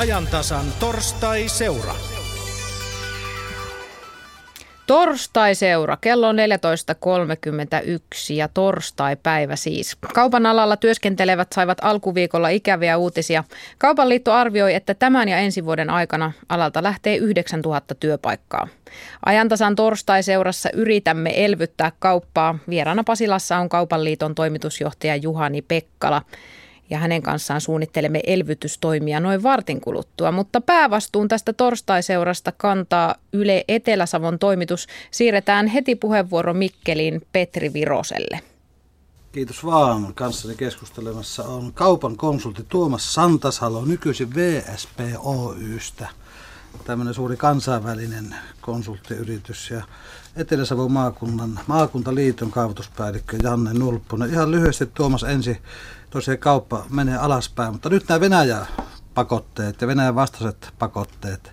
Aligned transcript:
ajantasan 0.00 0.66
torstai-seura. 0.78 1.94
Torstai-seura, 4.86 5.96
kello 6.00 6.28
on 6.28 6.36
14.31 6.36 8.34
ja 8.34 8.48
torstai-päivä 8.48 9.56
siis. 9.56 9.96
Kaupan 10.14 10.46
alalla 10.46 10.76
työskentelevät 10.76 11.48
saivat 11.52 11.78
alkuviikolla 11.82 12.48
ikäviä 12.48 12.96
uutisia. 12.96 13.44
Kaupan 13.78 14.08
liitto 14.08 14.32
arvioi, 14.32 14.74
että 14.74 14.94
tämän 14.94 15.28
ja 15.28 15.38
ensi 15.38 15.64
vuoden 15.64 15.90
aikana 15.90 16.32
alalta 16.48 16.82
lähtee 16.82 17.16
9000 17.16 17.94
työpaikkaa. 17.94 18.68
Ajantasan 19.26 19.76
torstai-seurassa 19.76 20.68
yritämme 20.74 21.44
elvyttää 21.44 21.92
kauppaa. 21.98 22.58
Vieraana 22.68 23.04
Pasilassa 23.04 23.56
on 23.56 23.68
Kaupan 23.68 24.04
liiton 24.04 24.34
toimitusjohtaja 24.34 25.16
Juhani 25.16 25.62
Pekkala 25.62 26.22
ja 26.90 26.98
hänen 26.98 27.22
kanssaan 27.22 27.60
suunnittelemme 27.60 28.20
elvytystoimia 28.26 29.20
noin 29.20 29.42
vartin 29.42 29.80
kuluttua. 29.80 30.32
Mutta 30.32 30.60
päävastuun 30.60 31.28
tästä 31.28 31.52
torstaiseurasta 31.52 32.52
kantaa 32.52 33.14
Yle 33.32 33.64
Etelä-Savon 33.68 34.38
toimitus. 34.38 34.86
Siirretään 35.10 35.66
heti 35.66 35.96
puheenvuoro 35.96 36.54
Mikkeliin 36.54 37.22
Petri 37.32 37.72
Viroselle. 37.72 38.40
Kiitos 39.32 39.64
vaan. 39.64 40.14
Kanssani 40.14 40.54
keskustelemassa 40.56 41.44
on 41.44 41.72
kaupan 41.72 42.16
konsultti 42.16 42.62
Tuomas 42.68 43.14
Santasalo, 43.14 43.84
nykyisin 43.84 44.34
VSP 44.34 45.00
Oystä. 45.18 46.08
Tämmöinen 46.84 47.14
suuri 47.14 47.36
kansainvälinen 47.36 48.34
konsulttiyritys 48.60 49.70
ja 49.70 49.82
Etelä-Savon 50.36 50.92
maakunnan, 50.92 51.60
maakuntaliiton 51.66 52.50
kaavoituspäällikkö 52.50 53.36
Janne 53.42 53.74
Nulppunen. 53.74 54.30
Ihan 54.30 54.50
lyhyesti 54.50 54.86
Tuomas 54.86 55.22
ensi 55.22 55.58
tosiaan 56.10 56.38
kauppa 56.38 56.84
menee 56.90 57.16
alaspäin, 57.16 57.72
mutta 57.72 57.88
nyt 57.88 58.08
nämä 58.08 58.20
Venäjän 58.20 58.66
pakotteet 59.14 59.80
ja 59.80 59.86
Venäjän 59.86 60.14
vastaiset 60.14 60.72
pakotteet, 60.78 61.52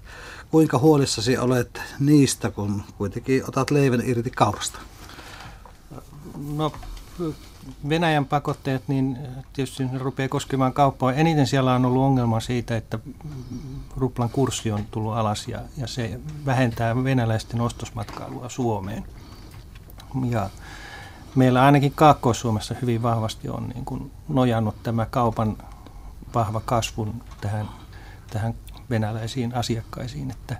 kuinka 0.52 0.78
huolissasi 0.78 1.38
olet 1.38 1.82
niistä, 2.00 2.52
kun 2.52 2.84
kuitenkin 2.98 3.44
otat 3.48 3.72
leivän 3.72 4.02
irti 4.06 4.30
kaupasta? 4.30 4.80
No 6.56 6.72
Venäjän 7.90 8.26
pakotteet, 8.26 8.88
niin 8.88 9.18
tietysti 9.54 9.86
ne 9.86 9.98
rupeaa 9.98 10.30
koskemaan 10.30 10.74
kauppaa. 10.74 11.14
Eniten 11.14 11.48
siellä 11.48 11.74
on 11.74 11.86
ollut 11.86 12.04
ongelma 12.04 12.40
siitä, 12.40 12.78
että 12.78 13.00
ruplan 13.98 14.30
kurssi 14.30 14.72
on 14.72 14.86
tullut 14.92 15.14
alas 15.14 15.48
ja, 15.48 15.60
ja 15.78 15.88
se 15.88 16.20
vähentää 16.46 17.04
venäläisten 17.04 17.62
ostosmatkailua 17.62 18.50
Suomeen. 18.50 19.06
Ja 20.30 20.50
meillä 21.36 21.66
ainakin 21.66 21.94
Kaakkois-Suomessa 21.96 22.76
hyvin 22.82 23.04
vahvasti 23.04 23.50
on 23.50 23.70
niin 23.70 23.86
kuin 23.86 24.12
nojannut 24.28 24.84
tämä 24.84 25.06
kaupan 25.06 25.58
vahva 26.36 26.62
kasvun 26.66 27.22
tähän, 27.42 27.70
tähän 28.32 28.54
venäläisiin 28.90 29.56
asiakkaisiin. 29.56 30.32
Että 30.32 30.58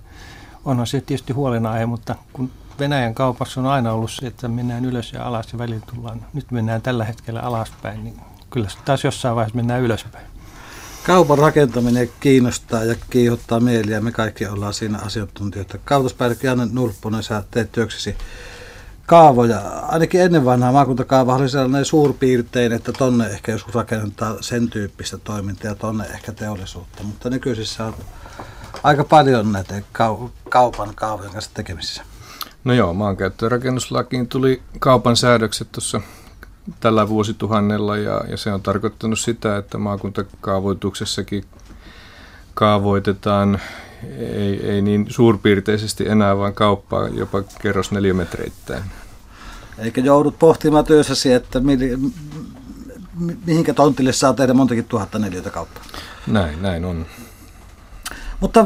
onhan 0.66 0.88
se 0.88 1.02
tietysti 1.02 1.34
huolenaihe, 1.34 1.86
mutta 1.86 2.16
kun 2.34 2.52
Venäjän 2.80 3.14
kaupassa 3.14 3.60
on 3.62 3.68
aina 3.68 3.94
ollut 3.94 4.12
se, 4.12 4.28
että 4.28 4.48
mennään 4.48 4.86
ylös 4.86 5.14
ja 5.14 5.24
alas 5.24 5.54
ja 5.54 5.58
välillä 5.58 5.86
tullaan, 5.96 6.26
nyt 6.34 6.52
mennään 6.52 6.82
tällä 6.82 7.06
hetkellä 7.06 7.40
alaspäin, 7.40 8.04
niin 8.04 8.20
kyllä 8.50 8.68
taas 8.86 9.04
jossain 9.04 9.36
vaiheessa 9.36 9.56
mennään 9.56 9.82
ylöspäin. 9.82 10.26
Kaupan 11.04 11.38
rakentaminen 11.38 12.10
kiinnostaa 12.20 12.84
ja 12.84 12.96
kiihottaa 13.10 13.60
mieliä. 13.60 14.02
Me 14.02 14.12
kaikki 14.12 14.48
ollaan 14.48 14.74
siinä 14.74 15.00
asiantuntijoita. 15.06 15.78
Kautuspäällikkö 15.78 16.48
Janne 16.48 16.68
Nulppunen, 16.72 17.24
sä 17.24 17.44
teet 17.52 17.72
työksesi 17.72 18.16
kaavoja. 19.06 19.60
Ainakin 19.88 20.22
ennen 20.22 20.46
vanhaa 20.46 20.72
maakuntakaava 20.72 21.36
oli 21.36 21.50
sellainen 21.50 21.86
suurpiirtein, 21.86 22.72
että 22.72 22.92
tonne 22.92 23.28
ehkä 23.28 23.52
joskus 23.52 23.76
rakennetaan 23.76 24.38
sen 24.42 24.70
tyyppistä 24.70 25.18
toimintaa 25.18 25.72
ja 25.72 25.76
tonne 25.76 26.06
ehkä 26.06 26.32
teollisuutta. 26.32 27.04
Mutta 27.04 27.30
nykyisissä 27.30 27.86
on 27.86 27.96
aika 28.84 29.04
paljon 29.04 29.52
näitä 29.52 29.82
kaupan 30.50 30.96
kaavojen 30.96 31.32
kanssa 31.32 31.52
tekemisissä. 31.54 32.04
No 32.68 32.74
joo, 32.74 32.94
maankäyttö- 32.94 33.46
ja 33.46 33.50
rakennuslakiin 33.50 34.28
tuli 34.28 34.62
kaupan 34.80 35.18
säädökset 35.18 35.72
tuossa 35.72 36.02
tällä 36.80 37.10
vuosituhannella 37.10 37.98
ja, 37.98 38.22
ja 38.30 38.38
se 38.38 38.54
on 38.54 38.62
tarkoittanut 38.62 39.20
sitä, 39.20 39.58
että 39.58 39.78
maakuntakaavoituksessakin 39.78 41.44
kaavoitetaan 42.54 43.60
ei, 44.18 44.70
ei 44.70 44.82
niin 44.82 45.06
suurpiirteisesti 45.10 46.10
enää, 46.10 46.38
vaan 46.38 46.54
kauppaa 46.54 47.08
jopa 47.08 47.44
kerros 47.62 47.92
neliömetreittäin. 47.92 48.84
Eikä 49.78 50.02
joudut 50.02 50.40
pohtimaan 50.40 50.86
työssäsi, 50.86 51.34
että 51.34 51.60
mi, 51.60 51.78
mihinkä 53.46 53.74
tontille 53.74 54.14
saa 54.14 54.34
tehdä 54.34 54.54
montakin 54.54 54.86
tuhatta 54.86 55.20
neliötä 55.20 55.50
kauppaa. 55.50 55.84
Näin, 56.28 56.62
näin 56.62 56.86
on. 56.86 57.06
Mutta 58.40 58.66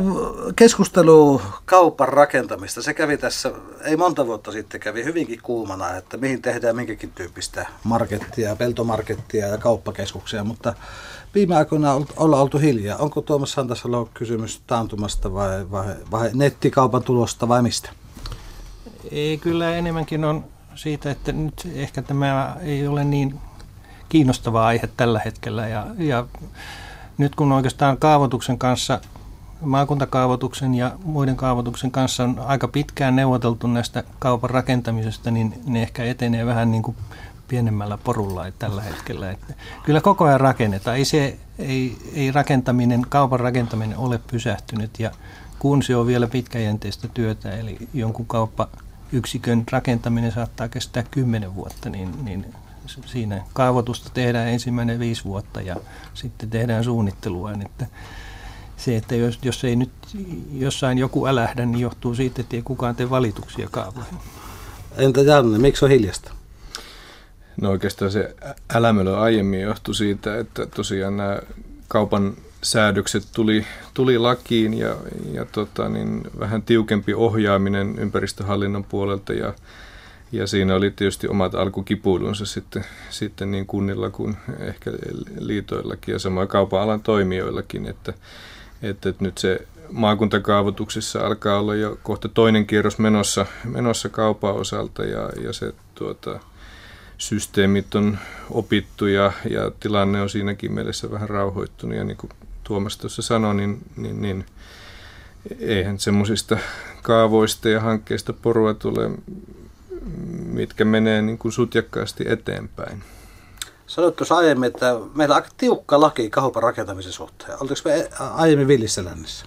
keskustelu 0.56 1.42
kaupan 1.66 2.10
rakentamista, 2.10 2.82
se 2.82 2.94
kävi 2.94 3.18
tässä, 3.18 3.52
ei 3.84 3.98
monta 3.98 4.28
vuotta 4.28 4.52
sitten 4.52 4.80
kävi 4.80 5.04
hyvinkin 5.04 5.40
kuumana, 5.44 5.96
että 5.96 6.18
mihin 6.18 6.42
tehdään 6.42 6.76
minkäkin 6.76 7.12
tyyppistä 7.16 7.68
markettia, 7.84 8.56
peltomarkettia 8.56 9.48
ja 9.48 9.58
kauppakeskuksia, 9.58 10.44
mutta 10.44 10.74
viime 11.36 11.56
aikoina 11.56 11.94
ollaan 12.18 12.44
oltu 12.44 12.58
hiljaa. 12.58 12.98
Onko 12.98 13.22
Tuomas 13.22 13.52
Santasalo 13.52 14.10
kysymys 14.14 14.62
taantumasta 14.68 15.34
vai, 15.34 15.72
vai, 15.72 15.96
vai 16.12 16.30
nettikaupan 16.34 17.04
tulosta 17.04 17.48
vai 17.48 17.62
mistä? 17.62 17.90
Ei, 19.12 19.38
kyllä 19.38 19.76
enemmänkin 19.76 20.26
on 20.26 20.46
siitä, 20.76 21.12
että 21.12 21.32
nyt 21.32 21.68
ehkä 21.76 22.02
tämä 22.02 22.56
ei 22.62 22.88
ole 22.88 23.04
niin 23.04 23.40
kiinnostava 24.10 24.66
aihe 24.66 24.90
tällä 24.98 25.22
hetkellä 25.26 25.68
ja, 25.68 25.88
ja 25.98 26.26
nyt 27.18 27.36
kun 27.36 27.52
oikeastaan 27.52 27.98
kaavoituksen 27.98 28.58
kanssa 28.58 29.02
maakuntakaavoituksen 29.62 30.76
ja 30.76 30.92
muiden 31.04 31.36
kaavoituksen 31.36 31.92
kanssa 31.92 32.24
on 32.24 32.40
aika 32.40 32.68
pitkään 32.68 33.16
neuvoteltu 33.16 33.68
näistä 33.68 34.04
kaupan 34.20 34.50
rakentamisesta, 34.50 35.32
niin 35.32 35.62
ne 35.66 35.82
ehkä 35.82 36.04
etenee 36.04 36.46
vähän 36.46 36.72
niin 36.72 36.84
kuin 36.84 36.98
pienemmällä 37.48 37.98
porulla 37.98 38.46
tällä 38.60 38.82
hetkellä. 38.82 39.32
Että 39.32 39.54
kyllä 39.84 40.02
koko 40.02 40.26
ajan 40.26 40.40
rakennetaan. 40.40 40.98
Ei, 40.98 41.06
se, 41.06 41.38
ei, 41.60 41.98
ei 42.14 42.32
rakentaminen, 42.32 43.02
kaupan 43.10 43.40
rakentaminen 43.40 43.98
ole 43.98 44.20
pysähtynyt 44.32 45.00
ja 45.00 45.12
kun 45.60 45.84
se 45.84 45.96
on 45.96 46.08
vielä 46.08 46.28
pitkäjänteistä 46.28 47.08
työtä, 47.08 47.52
eli 47.52 47.78
jonkun 47.94 48.26
kauppayksikön 48.26 49.64
rakentaminen 49.72 50.32
saattaa 50.32 50.68
kestää 50.68 51.04
kymmenen 51.12 51.56
vuotta, 51.56 51.90
niin, 51.90 52.26
niin 52.26 52.46
siinä 53.06 53.44
kaavoitusta 53.54 54.10
tehdään 54.14 54.48
ensimmäinen 54.48 55.00
viisi 55.00 55.24
vuotta 55.24 55.62
ja 55.62 55.76
sitten 56.14 56.50
tehdään 56.50 56.84
suunnittelua. 56.84 57.52
Että 57.52 57.88
se, 58.82 58.98
että 58.98 59.16
jos, 59.16 59.40
jos 59.44 59.64
ei 59.64 59.76
nyt 59.76 59.92
jossain 60.54 60.98
joku 60.98 61.28
älähdä, 61.28 61.66
niin 61.66 61.82
johtuu 61.82 62.16
siitä, 62.16 62.42
että 62.42 62.56
ei 62.56 62.62
kukaan 62.62 62.96
tee 62.96 63.10
valituksia 63.10 63.68
kaavoihin. 63.72 64.18
Entä 64.98 65.22
Janne, 65.22 65.58
miksi 65.58 65.86
on 65.86 65.92
hiljasta? 65.92 66.32
No 67.62 67.70
oikeastaan 67.70 68.12
se 68.12 68.36
älämölö 68.74 69.18
aiemmin 69.18 69.62
johtui 69.62 69.96
siitä, 69.96 70.40
että 70.40 70.66
tosiaan 70.66 71.18
nämä 71.18 71.40
kaupan 71.88 72.34
säädökset 72.64 73.24
tuli, 73.36 73.66
tuli 73.94 74.18
lakiin 74.18 74.74
ja, 74.74 74.96
ja 75.34 75.46
tota, 75.46 75.90
niin 75.90 76.24
vähän 76.40 76.62
tiukempi 76.62 77.14
ohjaaminen 77.14 78.00
ympäristöhallinnon 78.00 78.84
puolelta 78.84 79.34
ja, 79.34 79.54
ja 80.32 80.48
siinä 80.48 80.76
oli 80.76 80.92
tietysti 80.92 81.28
omat 81.28 81.56
alkukipuilunsa 81.56 82.46
sitten, 82.46 82.86
sitten 83.10 83.52
niin 83.52 83.66
kunnilla 83.66 84.10
kuin 84.10 84.38
ehkä 84.60 84.92
liitoillakin 85.40 86.14
ja 86.14 86.20
samoin 86.20 86.48
kaupan 86.48 86.82
alan 86.82 87.02
toimijoillakin, 87.02 87.86
että, 87.86 88.14
että, 88.82 89.14
nyt 89.20 89.38
se 89.38 89.68
maakuntakaavoituksissa 89.92 91.26
alkaa 91.26 91.60
olla 91.60 91.76
jo 91.76 92.00
kohta 92.04 92.30
toinen 92.30 92.68
kierros 92.68 93.00
menossa, 93.00 93.46
menossa 93.64 94.10
kaupan 94.10 94.56
osalta 94.56 95.04
ja, 95.06 95.30
ja 95.44 95.54
se 95.54 95.74
tuota, 95.96 96.40
systeemit 97.18 97.96
on 97.96 98.18
opittu 98.50 99.08
ja, 99.08 99.32
ja 99.50 99.72
tilanne 99.80 100.22
on 100.22 100.30
siinäkin 100.30 100.72
mielessä 100.72 101.12
vähän 101.12 101.30
rauhoittunut. 101.30 101.98
Ja 101.98 102.04
niin 102.04 102.18
kuin 102.18 102.32
Tuomas 102.64 102.98
tuossa 102.98 103.22
sanoi, 103.22 103.56
niin, 103.56 103.82
niin, 103.98 104.22
niin 104.22 104.46
eihän 105.60 106.00
semmoisista 106.00 106.58
kaavoista 107.02 107.70
ja 107.70 107.80
hankkeista 107.80 108.34
porua 108.34 108.74
tule, 108.74 109.12
mitkä 110.46 110.86
menee 110.86 111.22
niin 111.22 111.38
kuin 111.38 111.52
sutjakkaasti 111.52 112.24
eteenpäin. 112.28 113.04
Sanoit 113.92 114.16
tuossa 114.16 114.36
aiemmin, 114.36 114.68
että 114.68 114.96
meillä 115.16 115.34
on 115.34 115.42
aika 115.42 115.56
tiukka 115.58 116.02
laki 116.02 116.30
kaupan 116.30 116.64
rakentamisen 116.64 117.12
suhteen. 117.12 117.58
Olteko 117.62 117.82
me 117.86 118.10
aiemmin 118.20 118.68
villissä 118.68 119.06
lännessä? 119.06 119.46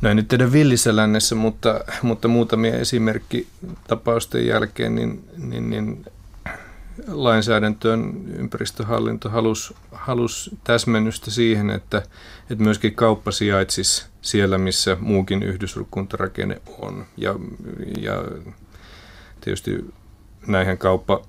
No 0.00 0.08
ei 0.08 0.14
nyt 0.14 0.28
tehdä 0.28 0.52
villissä 0.52 0.96
lännessä, 0.96 1.34
mutta, 1.34 1.80
mutta 2.02 2.28
muutamia 2.28 2.74
esimerkkitapausten 2.76 4.46
jälkeen 4.46 4.94
niin, 4.94 5.28
niin, 5.36 5.70
niin 5.70 6.06
lainsäädäntöön 7.08 8.24
ympäristöhallinto 8.38 9.28
halusi 9.28 9.74
halus 9.92 10.50
täsmennystä 10.64 11.30
siihen, 11.30 11.70
että, 11.70 12.02
että 12.50 12.64
myöskin 12.64 12.94
kauppa 12.94 13.30
sijaitsisi 13.30 14.06
siellä, 14.22 14.58
missä 14.58 14.96
muukin 15.00 15.42
yhdyskuntarakenne 15.42 16.62
on. 16.78 17.06
Ja, 17.16 17.34
ja 18.00 18.22
tietysti 19.40 19.94
näinhän 20.46 20.78
kauppa 20.78 21.22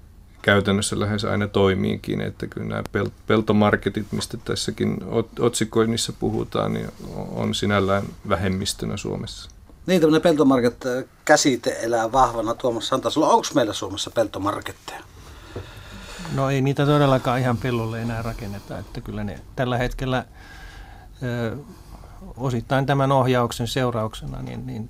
käytännössä 0.46 1.00
lähes 1.00 1.26
aina 1.26 1.48
toimiinkin, 1.48 2.22
että 2.22 2.48
kyllä 2.48 2.68
nämä 2.68 2.84
pel- 2.98 3.12
peltomarketit, 3.28 4.12
mistä 4.12 4.38
tässäkin 4.38 4.98
otsikoinnissa 5.40 6.14
puhutaan, 6.14 6.74
niin 6.74 6.88
on 7.32 7.56
sinällään 7.56 8.04
vähemmistönä 8.30 8.98
Suomessa. 8.98 9.50
Niin, 9.86 10.02
tämmöinen 10.02 10.22
peltomarket-käsite 10.22 11.78
elää 11.82 12.12
vahvana 12.12 12.54
Tuomas 12.54 12.88
Santasella. 12.88 13.28
Onko 13.28 13.48
meillä 13.56 13.74
Suomessa 13.74 14.12
peltomarketteja? 14.12 15.00
No 16.36 16.50
ei 16.50 16.62
niitä 16.62 16.86
todellakaan 16.86 17.40
ihan 17.40 17.58
pellolle 17.58 18.02
enää 18.02 18.22
rakenneta, 18.22 18.78
että 18.78 19.02
kyllä 19.02 19.24
ne 19.24 19.40
tällä 19.56 19.78
hetkellä 19.78 20.26
ö, 21.24 21.58
osittain 22.38 22.86
tämän 22.86 23.12
ohjauksen 23.12 23.68
seurauksena 23.68 24.42
niin, 24.42 24.68
niin 24.68 24.88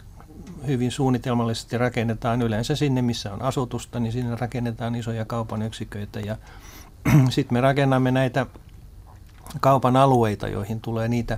hyvin 0.67 0.91
suunnitelmallisesti 0.91 1.77
rakennetaan 1.77 2.41
yleensä 2.41 2.75
sinne, 2.75 3.01
missä 3.01 3.33
on 3.33 3.41
asutusta, 3.41 4.00
niin 4.00 4.12
sinne 4.12 4.35
rakennetaan 4.35 4.95
isoja 4.95 5.25
kaupan 5.25 5.62
yksiköitä 5.62 6.19
ja 6.19 6.38
sitten 7.29 7.53
me 7.53 7.62
rakennamme 7.62 8.12
näitä 8.12 8.45
kaupan 9.59 9.95
alueita, 9.95 10.47
joihin 10.47 10.81
tulee 10.81 11.07
niitä 11.07 11.38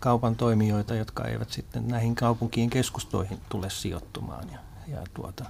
kaupan 0.00 0.36
toimijoita, 0.36 0.94
jotka 0.94 1.24
eivät 1.24 1.50
sitten 1.50 1.88
näihin 1.88 2.14
kaupunkien 2.14 2.70
keskustoihin 2.70 3.38
tule 3.48 3.70
sijoittumaan. 3.70 4.44
Ja, 4.52 4.58
ja 4.88 4.98
tuota, 5.14 5.44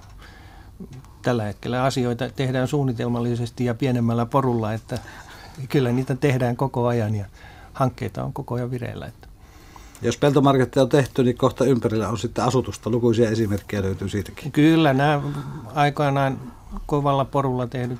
tällä 1.21 1.43
hetkellä 1.43 1.83
asioita 1.83 2.29
tehdään 2.29 2.67
suunnitelmallisesti 2.67 3.65
ja 3.65 3.75
pienemmällä 3.75 4.25
porulla, 4.25 4.73
että 4.73 4.97
kyllä 5.69 5.91
niitä 5.91 6.15
tehdään 6.15 6.55
koko 6.55 6.87
ajan 6.87 7.15
ja 7.15 7.25
hankkeita 7.73 8.23
on 8.23 8.33
koko 8.33 8.55
ajan 8.55 8.71
vireillä. 8.71 9.05
Että. 9.05 9.30
Jos 10.01 10.17
peltomarketteja 10.17 10.83
on 10.83 10.89
tehty, 10.89 11.23
niin 11.23 11.37
kohta 11.37 11.65
ympärillä 11.65 12.09
on 12.09 12.17
sitten 12.17 12.43
asutusta. 12.43 12.89
Lukuisia 12.89 13.29
esimerkkejä 13.29 13.81
löytyy 13.81 14.09
siitäkin. 14.09 14.51
Kyllä, 14.51 14.93
nämä 14.93 15.21
aikoinaan 15.75 16.39
kovalla 16.85 17.25
porulla 17.25 17.67
tehdyt 17.67 17.99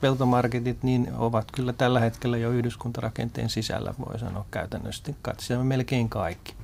peltomarketit 0.00 0.82
niin 0.82 1.12
ovat 1.18 1.46
kyllä 1.52 1.72
tällä 1.72 2.00
hetkellä 2.00 2.36
jo 2.36 2.50
yhdyskuntarakenteen 2.50 3.50
sisällä, 3.50 3.94
voi 3.98 4.18
sanoa 4.18 4.44
käytännössä. 4.50 5.12
Katsomme 5.22 5.64
melkein 5.64 6.08
kaikki. 6.08 6.54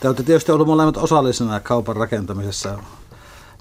Te 0.00 0.08
olette 0.08 0.22
tietysti 0.22 0.52
ollut 0.52 0.66
molemmat 0.66 0.96
osallisena 0.96 1.60
kaupan 1.60 1.96
rakentamisessa 1.96 2.78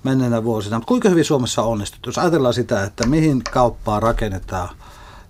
menneenä 0.03 0.43
vuosina, 0.43 0.77
mutta 0.77 0.87
kuinka 0.87 1.09
hyvin 1.09 1.25
Suomessa 1.25 1.61
on 1.61 1.71
onnistuttu? 1.71 2.09
Jos 2.09 2.17
ajatellaan 2.17 2.53
sitä, 2.53 2.83
että 2.83 3.07
mihin 3.07 3.43
kauppaa 3.51 3.99
rakennetaan, 3.99 4.69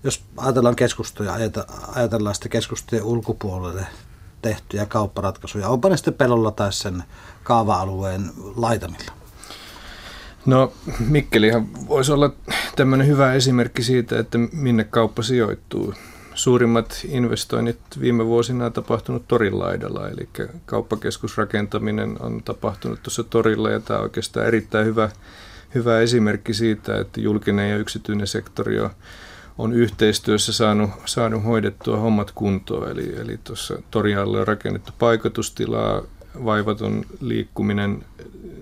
jos 0.04 0.22
ajatellaan 0.36 0.76
keskustoja, 0.76 1.32
ajatellaan 1.94 2.34
sitä 2.34 2.48
keskustojen 2.48 3.04
ulkopuolelle 3.04 3.86
tehtyjä 4.42 4.86
kaupparatkaisuja, 4.86 5.68
onpa 5.68 5.88
ne 5.88 5.96
sitten 5.96 6.14
pelolla 6.14 6.50
tai 6.50 6.72
sen 6.72 7.02
kaava-alueen 7.42 8.30
laitamilla? 8.56 9.12
No 10.46 10.72
Mikkelihan 10.98 11.88
voisi 11.88 12.12
olla 12.12 12.30
tämmöinen 12.76 13.06
hyvä 13.06 13.32
esimerkki 13.32 13.82
siitä, 13.82 14.18
että 14.18 14.38
minne 14.52 14.84
kauppa 14.84 15.22
sijoittuu. 15.22 15.94
Suurimmat 16.34 17.00
investoinnit 17.08 17.78
viime 18.00 18.26
vuosina 18.26 18.66
on 18.66 18.72
tapahtunut 18.72 19.28
torin 19.28 19.58
laidalla, 19.58 20.08
eli 20.08 20.28
kauppakeskusrakentaminen 20.66 22.16
on 22.20 22.42
tapahtunut 22.44 23.02
tuossa 23.02 23.24
torilla 23.24 23.70
ja 23.70 23.80
tämä 23.80 23.98
on 23.98 24.02
oikeastaan 24.02 24.46
erittäin 24.46 24.86
hyvä, 24.86 25.10
hyvä 25.74 26.00
esimerkki 26.00 26.54
siitä, 26.54 27.00
että 27.00 27.20
julkinen 27.20 27.70
ja 27.70 27.76
yksityinen 27.76 28.26
sektori 28.26 28.80
on, 28.80 28.90
on 29.60 29.72
yhteistyössä 29.72 30.52
saanut, 30.52 30.90
saanut 31.04 31.44
hoidettua 31.44 31.96
hommat 31.96 32.30
kuntoon. 32.34 32.90
Eli, 32.90 33.16
eli 33.16 33.38
tuossa 33.44 33.82
torialle 33.90 34.40
on 34.40 34.46
rakennettu 34.46 34.92
paikotustilaa, 34.98 36.02
vaivaton 36.44 37.04
liikkuminen 37.20 38.04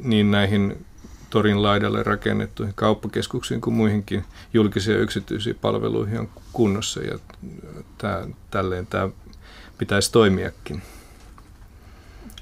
niin 0.04 0.30
näihin 0.30 0.84
torin 1.30 1.62
laidalle 1.62 2.02
rakennettuihin 2.02 2.74
kauppakeskuksiin 2.74 3.60
kuin 3.60 3.74
muihinkin 3.74 4.24
julkisiin 4.54 4.94
ja 4.94 5.02
yksityisiin 5.02 5.56
palveluihin 5.60 6.20
on 6.20 6.28
kunnossa 6.52 7.00
ja 7.00 7.18
tää, 7.98 8.26
tälleen 8.50 8.86
tämä 8.86 9.08
pitäisi 9.78 10.12
toimiakin. 10.12 10.82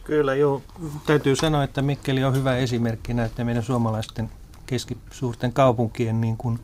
Kyllä 0.05 0.35
joo. 0.35 0.62
Täytyy 1.06 1.37
sanoa, 1.37 1.64
että 1.64 1.82
Mikkeli 1.82 2.25
on 2.25 2.35
hyvä 2.35 2.56
esimerkki 2.56 3.14
näiden 3.14 3.47
meidän 3.47 3.62
suomalaisten 3.62 4.31
keskisuurten 4.67 5.53
kaupunkien 5.53 6.20
niin 6.20 6.37
kuin 6.37 6.58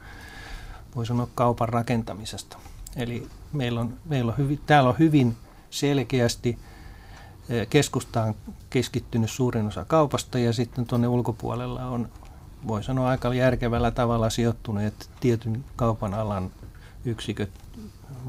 voi 0.97 1.07
sanoa 1.07 1.29
kaupan 1.35 1.69
rakentamisesta. 1.69 2.59
Eli 2.97 3.29
meillä 3.53 3.81
on, 3.81 3.95
meillä 4.05 4.33
on 4.33 4.39
hyvin, 4.39 4.61
täällä 4.67 4.91
on 4.91 4.99
hyvin 4.99 5.37
selkeästi– 5.71 6.59
keskustaan 7.71 8.35
keskittynyt 8.71 9.31
suurin 9.31 9.67
osa 9.67 9.85
kaupasta 9.85 10.39
ja 10.39 10.53
sitten 10.53 10.87
tuonne 10.87 11.09
ulkopuolella 11.09 11.87
on, 11.87 12.09
voi 12.67 12.83
sanoa 12.83 13.09
aika 13.09 13.35
järkevällä 13.35 13.91
tavalla 13.91 14.31
sijoittuneet 14.31 15.11
tietyn 15.21 15.65
kaupan 15.77 16.15
alan 16.15 16.51
yksiköt, 17.05 17.51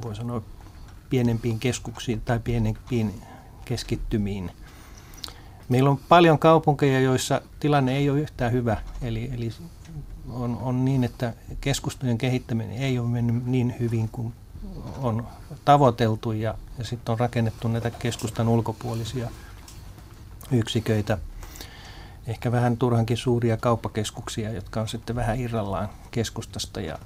voi 0.03 0.15
sanoa 0.15 0.41
pienempiin 1.09 1.59
keskuksiin 1.59 2.21
tai 2.21 2.39
pienempiin 2.39 3.21
keskittymiin. 3.65 4.51
Meillä 5.69 5.89
on 5.89 5.99
paljon 6.09 6.39
kaupunkeja, 6.39 6.99
joissa 6.99 7.41
tilanne 7.59 7.97
ei 7.97 8.09
ole 8.09 8.19
yhtään 8.19 8.51
hyvä, 8.51 8.77
eli, 9.01 9.29
eli 9.33 9.49
on, 10.29 10.57
on 10.61 10.85
niin, 10.85 11.03
että 11.03 11.33
keskustojen 11.61 12.17
kehittäminen 12.17 12.77
ei 12.77 12.99
ole 12.99 13.07
mennyt 13.07 13.45
niin 13.45 13.75
hyvin 13.79 14.09
kuin 14.09 14.33
on 14.97 15.27
tavoiteltu 15.65 16.31
ja, 16.31 16.55
ja 16.77 16.83
sitten 16.83 17.13
on 17.13 17.19
rakennettu 17.19 17.67
näitä 17.67 17.91
keskustan 17.91 18.47
ulkopuolisia 18.47 19.29
yksiköitä, 20.51 21.17
ehkä 22.27 22.51
vähän 22.51 22.77
turhankin 22.77 23.17
suuria 23.17 23.57
kauppakeskuksia, 23.57 24.51
jotka 24.51 24.81
on 24.81 24.87
sitten 24.87 25.15
vähän 25.15 25.39
irrallaan 25.39 25.89
keskustasta 26.11 26.81
ja 26.81 26.99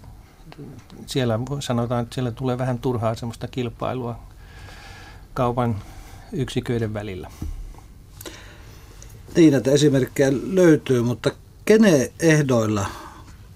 siellä 1.06 1.40
sanotaan, 1.60 2.04
että 2.04 2.16
siellä 2.16 2.32
tulee 2.32 2.58
vähän 2.58 2.80
turhaa 2.80 3.16
semmoista 3.16 3.48
kilpailua 3.48 4.20
kaupan 5.34 5.76
yksiköiden 6.32 6.94
välillä. 6.94 7.32
Niin, 9.36 9.54
että 9.54 9.72
esimerkkejä 9.72 10.30
löytyy, 10.44 11.02
mutta 11.02 11.32
kenen 11.68 12.10
ehdoilla 12.20 12.86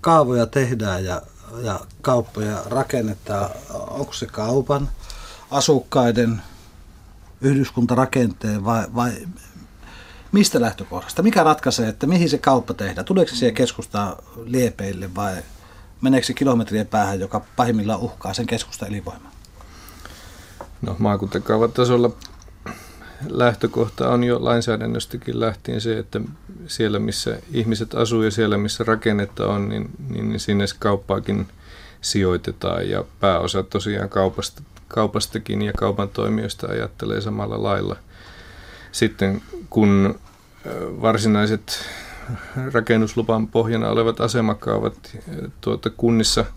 kaavoja 0.01 0.45
tehdään 0.45 1.05
ja 1.05 1.21
ja 1.63 1.79
kauppoja 2.01 2.63
rakennetaan, 2.65 3.49
onko 3.69 4.13
se 4.13 4.25
kaupan, 4.25 4.89
asukkaiden, 5.51 6.41
yhdyskuntarakenteen 7.41 8.65
vai, 8.65 8.85
vai 8.95 9.11
mistä 10.31 10.61
lähtökohdasta? 10.61 11.23
Mikä 11.23 11.43
ratkaisee, 11.43 11.89
että 11.89 12.07
mihin 12.07 12.29
se 12.29 12.37
kauppa 12.37 12.73
tehdään? 12.73 13.05
Tuleeko 13.05 13.29
se 13.31 13.35
siihen 13.35 13.55
liepeille 14.43 15.15
vai 15.15 15.35
meneekö 16.01 16.27
se 16.27 16.33
kilometrien 16.33 16.87
päähän, 16.87 17.19
joka 17.19 17.41
pahimmillaan 17.55 17.99
uhkaa 17.99 18.33
sen 18.33 18.47
keskusta 18.47 18.85
elinvoimaa? 18.85 19.31
No 20.81 20.95
maakuntakaavatasolla 20.99 22.11
lähtökohta 23.29 24.09
on 24.09 24.23
jo 24.23 24.43
lainsäädännöstäkin 24.43 25.39
lähtien 25.39 25.81
se, 25.81 25.97
että 25.99 26.21
siellä 26.67 26.99
missä 26.99 27.37
ihmiset 27.51 27.95
asuu 27.95 28.23
ja 28.23 28.31
siellä 28.31 28.57
missä 28.57 28.83
rakennetta 28.83 29.47
on, 29.47 29.69
niin, 29.69 29.89
niin, 30.09 30.29
niin 30.29 30.39
sinne 30.39 30.65
kauppaakin 30.79 31.47
sijoitetaan 32.01 32.89
ja 32.89 33.03
pääosa 33.19 33.63
tosiaan 33.63 34.09
kaupasta, 34.09 34.61
kaupastakin 34.87 35.61
ja 35.61 35.73
kaupan 35.73 36.09
toimijoista 36.09 36.67
ajattelee 36.67 37.21
samalla 37.21 37.63
lailla. 37.63 37.95
Sitten 38.91 39.41
kun 39.69 40.19
varsinaiset 41.01 41.85
rakennuslupan 42.73 43.47
pohjana 43.47 43.89
olevat 43.89 44.21
asemakaavat 44.21 45.17
tuota 45.61 45.89
kunnissa– 45.89 46.45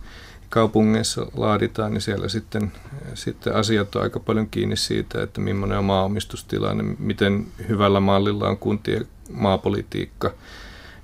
kaupungeissa 0.48 1.26
laaditaan, 1.36 1.92
niin 1.92 2.00
siellä 2.00 2.28
sitten, 2.28 2.72
sitten 3.14 3.54
asiat 3.54 3.96
on 3.96 4.02
aika 4.02 4.20
paljon 4.20 4.48
kiinni 4.48 4.76
siitä, 4.76 5.22
että 5.22 5.40
millainen 5.40 5.78
on 5.78 5.84
maaomistustilanne, 5.84 6.82
miten 6.98 7.46
hyvällä 7.68 8.00
mallilla 8.00 8.48
on 8.48 8.58
kuntien 8.58 9.06
maapolitiikka 9.30 10.30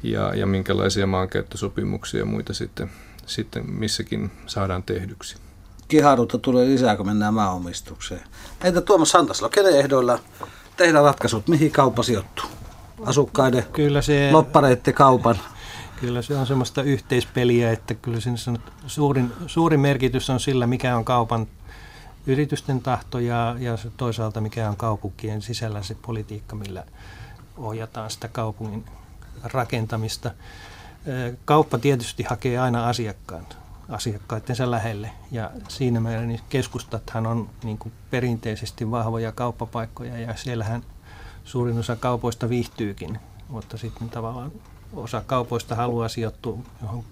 ja, 0.02 0.35
ja 0.35 0.47
minkälaisia 0.47 1.06
maankäyttösopimuksia 1.06 2.20
ja 2.20 2.26
muita 2.26 2.54
sitten, 2.54 2.90
sitten 3.26 3.70
missäkin 3.73 4.30
saadaan 4.47 4.82
tehdyksi. 4.82 5.37
Kiharuutta 5.88 6.38
tulee 6.38 6.66
lisää, 6.66 6.97
kun 6.97 7.06
mennään 7.06 7.35
maaomistukseen. 7.35 8.23
Entä 8.64 8.80
Tuomas 8.80 9.11
Santasalo, 9.11 9.49
kenen 9.49 9.78
ehdoilla 9.78 10.18
tehdään 10.76 11.04
ratkaisut, 11.04 11.49
mihin 11.49 11.70
kauppa 11.70 12.02
sijoittuu? 12.02 12.44
Asukkaiden, 13.06 13.64
Kyllä 13.73 14.02
se, 14.02 14.28
loppareiden 14.32 14.94
kaupan? 14.94 15.37
Kyllä 16.00 16.23
se 16.23 16.37
on 16.37 16.47
semmoista 16.47 16.83
yhteispeliä, 16.83 17.73
että 17.73 17.95
kyllä 17.95 18.21
sen 18.21 18.37
suurin, 18.87 19.33
suurin 19.47 19.80
merkitys 19.80 20.30
on 20.30 20.40
sillä, 20.40 20.66
mikä 20.66 20.97
on 20.97 21.04
kaupan 21.04 21.47
yritysten 22.26 22.83
tahto 22.83 23.19
ja, 23.19 23.57
ja 23.59 23.78
toisaalta 23.97 24.40
mikä 24.40 24.69
on 24.69 24.76
kaupunkien 24.76 25.42
sisällä 25.42 25.83
se 25.83 25.97
politiikka, 26.02 26.57
millä 26.57 26.85
ohjataan 27.57 28.11
sitä 28.11 28.28
kaupungin 28.28 28.85
rakentamista. 29.42 30.30
Kauppa 31.45 31.78
tietysti 31.78 32.23
hakee 32.23 32.59
aina 32.59 32.88
asiakkaan, 32.88 33.47
asiakkaittensa 33.88 34.71
lähelle 34.71 35.11
ja 35.30 35.50
siinä 35.69 36.00
meillä 36.00 36.26
niin 36.26 36.40
keskustathan 36.49 37.26
on 37.26 37.50
niin 37.64 37.78
kuin 37.78 37.92
perinteisesti 38.11 38.90
vahvoja 38.90 39.33
kauppapaikkoja 39.33 40.19
ja 40.19 40.37
siellähän 40.37 40.83
suurin 41.45 41.78
osa 41.78 41.97
kaupoista 41.97 42.49
viihtyykin, 42.49 43.19
mutta 43.49 43.78
sitten 43.78 44.11
tavallaan 44.11 44.52
osa 44.94 45.23
kaupoista 45.26 45.75
haluaa 45.75 46.09
sijoittua 46.09 46.59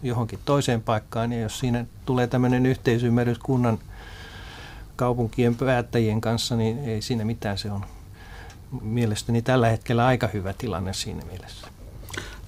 johonkin 0.02 0.38
toiseen 0.44 0.82
paikkaan, 0.82 1.32
ja 1.32 1.40
jos 1.40 1.58
siinä 1.58 1.86
tulee 2.06 2.26
tämmöinen 2.26 2.66
yhteisymmärrys 2.66 3.38
kunnan 3.38 3.78
kaupunkien 4.96 5.54
päättäjien 5.54 6.20
kanssa, 6.20 6.56
niin 6.56 6.78
ei 6.78 7.02
siinä 7.02 7.24
mitään. 7.24 7.58
Se 7.58 7.70
on 7.70 7.84
mielestäni 8.82 9.42
tällä 9.42 9.68
hetkellä 9.68 10.06
aika 10.06 10.26
hyvä 10.26 10.52
tilanne 10.52 10.92
siinä 10.92 11.22
mielessä. 11.24 11.66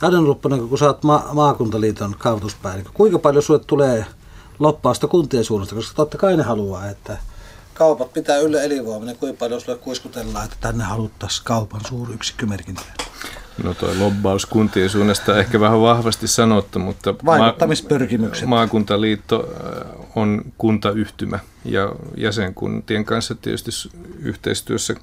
Aden 0.03 0.25
Lupponen, 0.25 0.69
kun 0.69 0.79
sä 0.79 0.87
oot 0.87 1.03
ma- 1.03 1.29
maakuntaliiton 1.33 2.17
kaavoituspäällikkö, 2.19 2.91
kuinka 2.95 3.19
paljon 3.19 3.43
sulle 3.43 3.61
tulee 3.67 4.07
loppausta 4.59 5.09
kuntien 5.09 5.45
suunnasta, 5.45 5.75
koska 5.75 5.95
totta 5.95 6.19
kai 6.19 6.37
ne 6.37 6.43
haluaa, 6.43 6.89
että 6.89 7.19
kaupat 7.75 8.13
pitää 8.13 8.39
yllä 8.39 8.63
elinvoimainen, 8.63 9.17
kuinka 9.17 9.39
paljon 9.39 9.61
sulle 9.61 9.79
kuiskutellaan, 9.79 10.45
että 10.45 10.57
tänne 10.61 10.85
haluttaisiin 10.85 11.45
kaupan 11.45 11.81
suuryksikkömerkintöjä? 11.89 13.10
No 13.65 13.75
tuo 13.75 13.89
lobbaus 13.99 14.47
kuntien 14.47 14.89
suunnasta 14.89 15.39
ehkä 15.39 15.61
vähän 15.61 15.81
vahvasti 15.81 16.29
sanottu, 16.29 16.79
mutta 16.79 17.15
Vaikuttamispyrkimykset. 17.25 18.49
maakuntaliitto 18.49 19.49
äh, 19.65 20.07
on 20.17 20.43
kuntayhtymä 20.59 21.39
ja 21.65 21.93
jäsenkuntien 22.17 23.05
kanssa 23.05 23.35
tietysti 23.35 23.71
yhteistyössä 24.19 24.95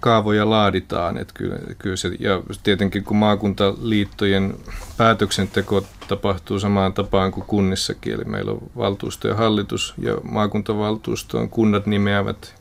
kaavoja 0.00 0.50
laaditaan. 0.50 1.18
Että 1.18 1.34
kyllä, 1.36 1.56
kyllä 1.78 1.96
se, 1.96 2.10
ja 2.18 2.42
tietenkin 2.62 3.04
kun 3.04 3.16
maakuntaliittojen 3.16 4.54
päätöksenteko 4.96 5.84
tapahtuu 6.08 6.60
samaan 6.60 6.92
tapaan 6.92 7.32
kuin 7.32 7.46
kunnissakin, 7.46 8.12
eli 8.12 8.24
meillä 8.24 8.52
on 8.52 8.62
valtuusto 8.76 9.28
ja 9.28 9.34
hallitus 9.34 9.94
ja 9.98 10.16
maakuntavaltuustoon 10.22 11.48
kunnat 11.48 11.86
nimeävät, 11.86 12.54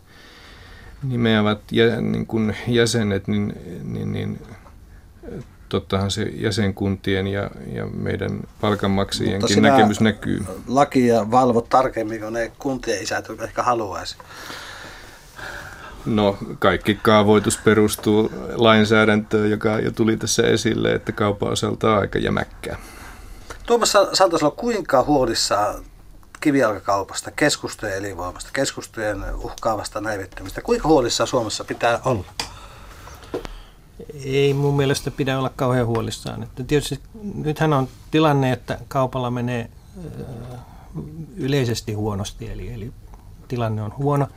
nimeävät 1.04 1.60
jä, 1.72 2.02
niin 2.02 2.26
kuin 2.26 2.56
jäsenet, 2.68 3.28
niin, 3.28 3.54
niin, 3.84 4.12
niin 4.12 4.40
tottahan 5.70 6.12
se 6.12 6.24
jäsenkuntien 6.24 7.28
ja, 7.28 7.50
ja 7.74 7.86
meidän 7.86 8.40
palkanmaksajienkin 8.62 9.62
näkemys 9.62 10.02
näkyy. 10.02 10.46
lakia 10.68 11.32
valvot 11.32 11.70
tarkemmin 11.70 12.20
kuin 12.20 12.34
ne 12.34 12.52
kuntien 12.60 13.04
isät, 13.04 13.26
ehkä 13.44 13.64
haluaisi. 13.64 14.16
No 16.06 16.38
kaikki 16.60 17.00
kaavoitus 17.02 17.58
perustuu 17.58 18.32
lainsäädäntöön, 18.56 19.52
joka 19.52 19.80
jo 19.80 19.92
tuli 19.92 20.18
tässä 20.18 20.44
esille, 20.44 20.94
että 20.94 21.12
kaupan 21.12 21.52
osalta 21.52 21.92
on 21.92 22.00
aika 22.00 22.20
jämäkkää. 22.20 22.78
Tuomas 23.66 23.94
Santasalo, 24.14 24.52
kuinka 24.52 25.04
huolissaan 25.04 25.84
kivijalkakaupasta, 26.42 27.32
keskustojen 27.32 27.98
elinvoimasta, 27.98 28.50
keskustojen 28.54 29.24
uhkaavasta 29.36 30.02
näivettymistä, 30.02 30.62
kuinka 30.62 30.88
huolissaan 30.88 31.28
Suomessa 31.28 31.64
pitää 31.64 32.00
olla? 32.06 32.26
Ei 34.24 34.54
mun 34.54 34.76
mielestä 34.76 35.12
pidä 35.12 35.40
olla 35.40 35.52
kauhean 35.56 35.88
huolissaan. 35.88 36.44
Että 36.44 36.64
tietysti 36.64 37.00
nythän 37.36 37.74
on 37.74 37.88
tilanne, 38.12 38.52
että 38.52 38.80
kaupalla 38.88 39.32
menee 39.32 39.70
yleisesti 41.36 41.94
huonosti, 41.94 42.50
eli, 42.50 42.74
eli 42.74 42.92
tilanne 43.48 43.82
on 43.82 43.94
huono. 43.98 44.28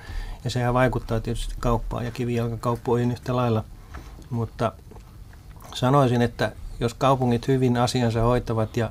Ja 0.45 0.51
sehän 0.51 0.75
vaikuttaa 0.75 1.21
tietysti 1.21 1.55
kauppaan 1.61 2.05
ja 2.05 2.11
kivijalkakauppoihin 2.11 3.13
yhtä 3.13 3.37
lailla. 3.37 3.65
Mutta 4.31 4.73
sanoisin, 5.75 6.23
että 6.23 6.53
jos 6.81 6.95
kaupungit 6.95 7.49
hyvin 7.49 7.77
asiansa 7.77 8.23
hoitavat 8.23 8.77
ja 8.77 8.91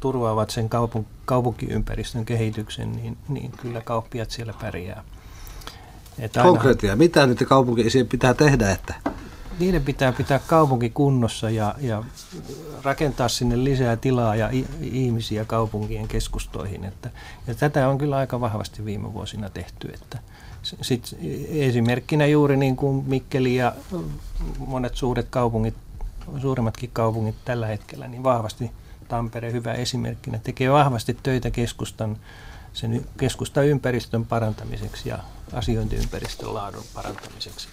turvaavat 0.00 0.50
sen 0.50 0.68
kaupun, 0.68 1.06
kaupunkiympäristön 1.24 2.24
kehityksen, 2.24 2.92
niin, 2.92 3.16
niin 3.28 3.52
kyllä 3.52 3.80
kauppiat 3.80 4.30
siellä 4.30 4.54
pärjää. 4.60 5.04
Konkreettia. 6.42 6.96
Mitä 6.96 7.26
niitä 7.26 7.44
kaupunki 7.44 7.84
pitää 8.08 8.34
tehdä, 8.34 8.70
että 8.70 8.94
niiden 9.58 9.82
pitää 9.82 10.12
pitää 10.12 10.38
kaupunki 10.38 10.90
kunnossa 10.90 11.50
ja, 11.50 11.74
ja 11.80 12.04
rakentaa 12.82 13.28
sinne 13.28 13.64
lisää 13.64 13.96
tilaa 13.96 14.36
ja 14.36 14.50
ihmisiä 14.80 15.44
kaupunkien 15.44 16.08
keskustoihin. 16.08 16.84
Että, 16.84 17.10
ja 17.46 17.54
tätä 17.54 17.88
on 17.88 17.98
kyllä 17.98 18.16
aika 18.16 18.40
vahvasti 18.40 18.84
viime 18.84 19.12
vuosina 19.12 19.50
tehty. 19.50 19.88
Että 19.94 20.18
sit 20.62 21.16
esimerkkinä 21.48 22.26
juuri 22.26 22.56
niin 22.56 22.76
kuin 22.76 23.04
Mikkeli 23.06 23.56
ja 23.56 23.72
monet 24.58 24.96
suuret 24.96 25.26
kaupungit, 25.30 25.74
suuremmatkin 26.40 26.90
kaupungit 26.92 27.36
tällä 27.44 27.66
hetkellä, 27.66 28.08
niin 28.08 28.22
vahvasti 28.22 28.70
Tampere 29.08 29.52
hyvä 29.52 29.72
esimerkkinä 29.72 30.38
tekee 30.38 30.72
vahvasti 30.72 31.18
töitä 31.22 31.50
keskustan 31.50 32.16
sen 32.72 33.06
keskustaympäristön 33.18 34.26
parantamiseksi 34.26 35.08
ja 35.08 35.18
asiointiympäristön 35.52 36.54
laadun 36.54 36.84
parantamiseksi. 36.94 37.68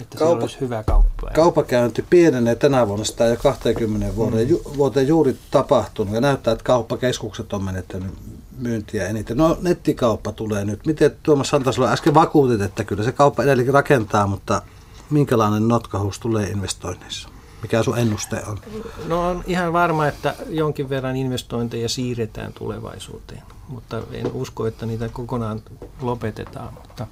Että 0.00 0.18
Kaupa, 0.18 0.42
olisi 0.42 0.60
hyvä 0.60 0.82
kauppa. 0.82 1.30
Kaupakäynti 1.34 2.04
pienenee 2.10 2.54
tänä 2.54 2.88
vuonna, 2.88 3.04
sitä 3.04 3.24
jo 3.24 3.36
20 3.36 4.16
vuoteen, 4.16 4.44
mm. 4.44 4.50
ju, 4.50 4.62
vuoteen 4.76 5.08
juuri 5.08 5.36
tapahtunut 5.50 6.14
ja 6.14 6.20
näyttää, 6.20 6.52
että 6.52 6.64
kauppakeskukset 6.64 7.52
on 7.52 7.64
menettänyt 7.64 8.14
myyntiä 8.58 9.08
eniten. 9.08 9.36
No 9.36 9.58
nettikauppa 9.62 10.32
tulee 10.32 10.64
nyt. 10.64 10.86
Miten 10.86 11.16
Tuomas 11.22 11.48
Santasalo 11.48 11.88
äsken 11.88 12.14
vakuutit, 12.14 12.60
että 12.60 12.84
kyllä 12.84 13.02
se 13.02 13.12
kauppa 13.12 13.42
edelleenkin 13.42 13.74
rakentaa, 13.74 14.26
mutta 14.26 14.62
minkälainen 15.10 15.68
notkahuus 15.68 16.18
tulee 16.18 16.46
investoinneissa? 16.46 17.28
Mikä 17.62 17.82
sun 17.82 17.98
ennuste 17.98 18.42
on? 18.46 18.58
No 19.06 19.28
on 19.28 19.44
ihan 19.46 19.72
varma, 19.72 20.06
että 20.06 20.34
jonkin 20.48 20.88
verran 20.88 21.16
investointeja 21.16 21.88
siirretään 21.88 22.52
tulevaisuuteen, 22.52 23.42
mutta 23.68 24.02
en 24.12 24.32
usko, 24.32 24.66
että 24.66 24.86
niitä 24.86 25.08
kokonaan 25.08 25.62
lopetetaan. 26.00 26.74
Mutta 26.74 27.06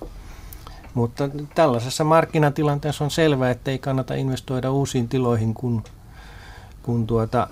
mutta 0.94 1.30
tällaisessa 1.54 2.04
markkinatilanteessa 2.04 3.04
on 3.04 3.10
selvää, 3.10 3.50
että 3.50 3.70
ei 3.70 3.78
kannata 3.78 4.14
investoida 4.14 4.70
uusiin 4.70 5.08
tiloihin, 5.08 5.54
kun, 5.54 5.84
kun 6.82 7.06
tuota, 7.06 7.48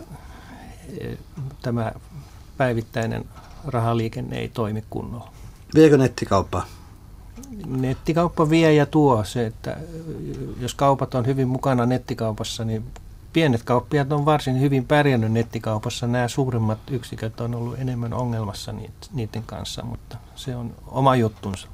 e, 1.00 1.16
tämä 1.62 1.92
päivittäinen 2.56 3.24
rahaliikenne 3.64 4.38
ei 4.38 4.48
toimi 4.48 4.84
kunnolla. 4.90 5.32
Viekö 5.74 5.98
nettikauppa? 5.98 6.62
Nettikauppa 7.66 8.50
vie 8.50 8.72
ja 8.72 8.86
tuo 8.86 9.24
se, 9.24 9.46
että 9.46 9.76
jos 10.60 10.74
kaupat 10.74 11.14
on 11.14 11.26
hyvin 11.26 11.48
mukana 11.48 11.86
nettikaupassa, 11.86 12.64
niin 12.64 12.84
pienet 13.32 13.62
kauppiat 13.62 14.12
on 14.12 14.24
varsin 14.24 14.60
hyvin 14.60 14.84
pärjännyt 14.84 15.32
nettikaupassa. 15.32 16.06
Nämä 16.06 16.28
suurimmat 16.28 16.78
yksiköt 16.90 17.40
on 17.40 17.54
ollut 17.54 17.78
enemmän 17.78 18.12
ongelmassa 18.12 18.74
niiden 19.12 19.42
kanssa, 19.46 19.84
mutta 19.84 20.16
se 20.34 20.56
on 20.56 20.74
oma 20.86 21.16
juttunsa. 21.16 21.68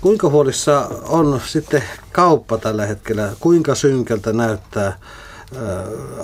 Kuinka 0.00 0.28
huolissa 0.28 0.88
on 1.08 1.40
sitten 1.46 1.82
kauppa 2.12 2.58
tällä 2.58 2.86
hetkellä? 2.86 3.32
Kuinka 3.40 3.74
synkältä 3.74 4.32
näyttää? 4.32 4.98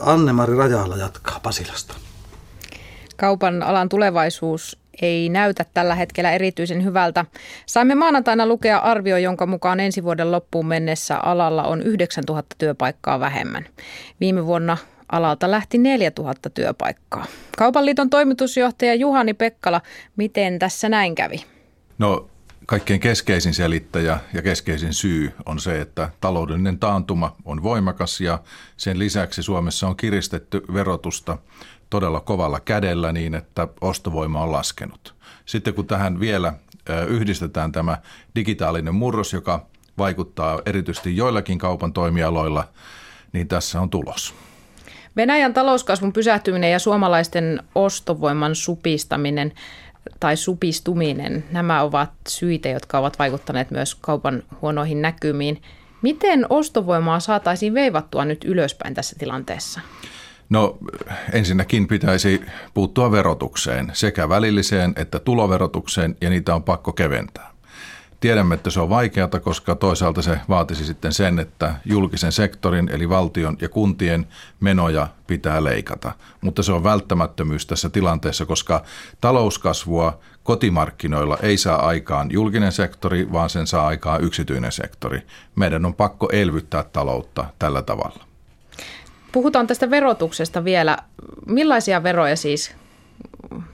Anne-Mari 0.01 0.57
Rajala 0.57 0.97
jatkaa 0.97 1.41
Pasilasta. 1.43 1.95
Kaupan 3.17 3.63
alan 3.63 3.89
tulevaisuus 3.89 4.79
ei 5.03 5.29
näytä 5.29 5.65
tällä 5.75 5.95
hetkellä 5.95 6.33
erityisen 6.33 6.85
hyvältä. 6.85 7.25
Saimme 7.67 7.95
maanantaina 7.95 8.47
lukea 8.47 8.79
arvio, 8.79 9.17
jonka 9.17 9.47
mukaan 9.47 9.81
ensi 9.81 10.05
vuoden 10.05 10.33
loppuun 10.33 10.67
mennessä 10.67 11.17
alalla 11.17 11.63
on 11.63 11.83
9000 11.83 12.57
työpaikkaa 12.59 13.21
vähemmän. 13.21 13.67
Viime 14.21 14.47
vuonna 14.47 14.77
alalta 15.13 15.51
lähti 15.51 15.79
4000 15.79 16.51
työpaikkaa. 16.51 17.27
Kaupan 17.59 17.87
liiton 17.87 18.11
toimitusjohtaja 18.11 18.95
Juhani 18.95 19.35
Pekkala, 19.35 19.81
miten 20.17 20.59
tässä 20.59 20.89
näin 20.89 21.15
kävi? 21.15 21.45
No 21.99 22.29
Kaikkein 22.69 23.01
keskeisin 23.01 23.55
selittäjä 23.55 24.21
ja 24.35 24.43
keskeisin 24.43 24.95
syy 24.95 25.33
on 25.47 25.61
se, 25.61 25.81
että 25.81 26.09
taloudellinen 26.21 26.79
taantuma 26.79 27.37
on 27.45 27.63
voimakas 27.63 28.21
ja 28.21 28.39
sen 28.77 28.99
lisäksi 28.99 29.43
Suomessa 29.43 29.89
on 29.89 29.97
kiristetty 29.97 30.63
verotusta 30.75 31.39
todella 31.91 32.21
kovalla 32.21 32.61
kädellä 32.61 33.13
niin, 33.13 33.35
että 33.35 33.69
ostovoima 33.81 34.43
on 34.43 34.53
laskenut. 34.53 35.15
Sitten 35.47 35.75
kun 35.75 35.87
tähän 35.87 36.21
vielä 36.21 36.55
yhdistetään 37.09 37.73
tämä 37.73 37.99
digitaalinen 38.35 38.95
murros, 38.95 39.33
joka 39.33 39.67
vaikuttaa 39.99 40.61
erityisesti 40.67 41.17
joillakin 41.17 41.59
kaupan 41.59 41.93
toimialoilla, 41.93 42.69
niin 43.33 43.49
tässä 43.49 43.81
on 43.81 43.91
tulos. 43.91 44.35
Venäjän 45.17 45.55
talouskasvun 45.55 46.13
pysähtyminen 46.13 46.73
ja 46.73 46.79
suomalaisten 46.79 47.63
ostovoiman 47.75 48.55
supistaminen 48.55 49.53
tai 50.21 50.37
supistuminen, 50.37 51.45
nämä 51.51 51.83
ovat 51.83 52.11
syitä, 52.29 52.69
jotka 52.69 52.99
ovat 52.99 53.19
vaikuttaneet 53.19 53.71
myös 53.71 53.95
kaupan 53.95 54.43
huonoihin 54.63 55.03
näkymiin. 55.03 55.63
Miten 56.03 56.47
ostovoimaa 56.49 57.21
saataisiin 57.21 57.75
veivattua 57.75 58.25
nyt 58.25 58.45
ylöspäin 58.45 58.95
tässä 58.95 59.17
tilanteessa? 59.19 59.81
No 60.49 60.79
ensinnäkin 61.33 61.89
pitäisi 61.89 62.43
puuttua 62.75 63.11
verotukseen, 63.11 63.91
sekä 63.93 64.29
välilliseen 64.29 64.93
että 64.97 65.19
tuloverotukseen, 65.19 66.17
ja 66.21 66.31
niitä 66.31 66.55
on 66.55 66.63
pakko 66.63 66.93
keventää. 66.93 67.58
Tiedämme, 68.21 68.55
että 68.55 68.71
se 68.71 68.81
on 68.81 68.89
vaikeata, 68.89 69.41
koska 69.41 69.75
toisaalta 69.75 70.23
se 70.23 70.41
vaatisi 70.49 70.85
sitten 70.85 71.13
sen, 71.13 71.39
että 71.39 71.75
julkisen 71.85 72.33
sektorin 72.33 72.89
eli 72.89 73.09
valtion 73.09 73.57
ja 73.61 73.69
kuntien 73.69 74.27
menoja 74.61 75.09
pitää 75.27 75.65
leikata. 75.65 76.13
Mutta 76.41 76.63
se 76.63 76.73
on 76.73 76.85
välttämättömyys 76.85 77.67
tässä 77.67 77.89
tilanteessa, 77.89 78.47
koska 78.47 78.83
talouskasvua 79.21 80.19
kotimarkkinoilla 80.43 81.39
ei 81.43 81.59
saa 81.59 81.87
aikaan 81.87 82.31
julkinen 82.31 82.73
sektori, 82.73 83.33
vaan 83.33 83.51
sen 83.51 83.67
saa 83.67 83.87
aikaan 83.87 84.25
yksityinen 84.25 84.73
sektori. 84.73 85.23
Meidän 85.55 85.87
on 85.87 85.95
pakko 85.95 86.29
elvyttää 86.33 86.83
taloutta 86.83 87.45
tällä 87.59 87.83
tavalla. 87.83 88.25
Puhutaan 89.33 89.67
tästä 89.67 89.91
verotuksesta 89.91 90.65
vielä. 90.65 90.99
Millaisia 91.47 92.03
veroja 92.03 92.37
siis 92.37 92.75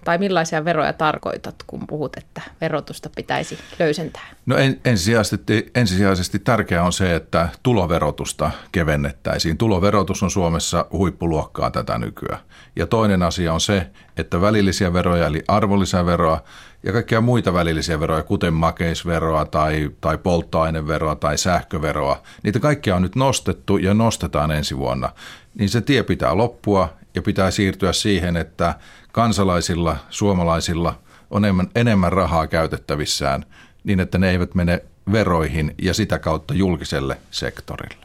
tai 0.04 0.18
millaisia 0.18 0.64
veroja 0.64 0.92
tarkoitat, 0.92 1.54
kun 1.66 1.86
puhut, 1.86 2.16
että 2.16 2.42
verotusta 2.60 3.10
pitäisi 3.16 3.58
löysentää? 3.78 4.26
No 4.46 4.56
en, 4.56 4.80
ensisijaisesti, 4.84 5.70
ensisijaisesti 5.74 6.38
tärkeää 6.38 6.84
on 6.84 6.92
se, 6.92 7.14
että 7.14 7.48
tuloverotusta 7.62 8.50
kevennettäisiin. 8.72 9.58
Tuloverotus 9.58 10.22
on 10.22 10.30
Suomessa 10.30 10.86
huippuluokkaa 10.92 11.70
tätä 11.70 11.98
nykyään. 11.98 12.40
Ja 12.76 12.86
toinen 12.86 13.22
asia 13.22 13.52
on 13.54 13.60
se, 13.60 13.86
että 14.16 14.40
välillisiä 14.40 14.92
veroja 14.92 15.26
eli 15.26 15.42
arvonlisäveroa 15.48 16.42
ja 16.82 16.92
kaikkia 16.92 17.20
muita 17.20 17.54
välillisiä 17.54 18.00
veroja, 18.00 18.22
kuten 18.22 18.54
makeisveroa 18.54 19.44
tai, 19.44 19.90
tai 20.00 20.18
polttoaineveroa 20.18 21.14
tai 21.14 21.38
sähköveroa, 21.38 22.22
niitä 22.42 22.60
kaikkia 22.60 22.96
on 22.96 23.02
nyt 23.02 23.16
nostettu 23.16 23.76
ja 23.76 23.94
nostetaan 23.94 24.50
ensi 24.50 24.76
vuonna. 24.78 25.10
Niin 25.58 25.68
se 25.68 25.80
tie 25.80 26.02
pitää 26.02 26.36
loppua 26.36 26.88
ja 27.14 27.22
pitää 27.22 27.50
siirtyä 27.50 27.92
siihen, 27.92 28.36
että 28.36 28.74
kansalaisilla, 29.12 29.96
suomalaisilla 30.10 30.98
on 31.30 31.44
enemmän, 31.44 31.68
enemmän 31.74 32.12
rahaa 32.12 32.46
käytettävissään 32.46 33.44
niin, 33.84 34.00
että 34.00 34.18
ne 34.18 34.30
eivät 34.30 34.54
mene 34.54 34.82
veroihin 35.12 35.74
ja 35.82 35.94
sitä 35.94 36.18
kautta 36.18 36.54
julkiselle 36.54 37.16
sektorille. 37.30 38.04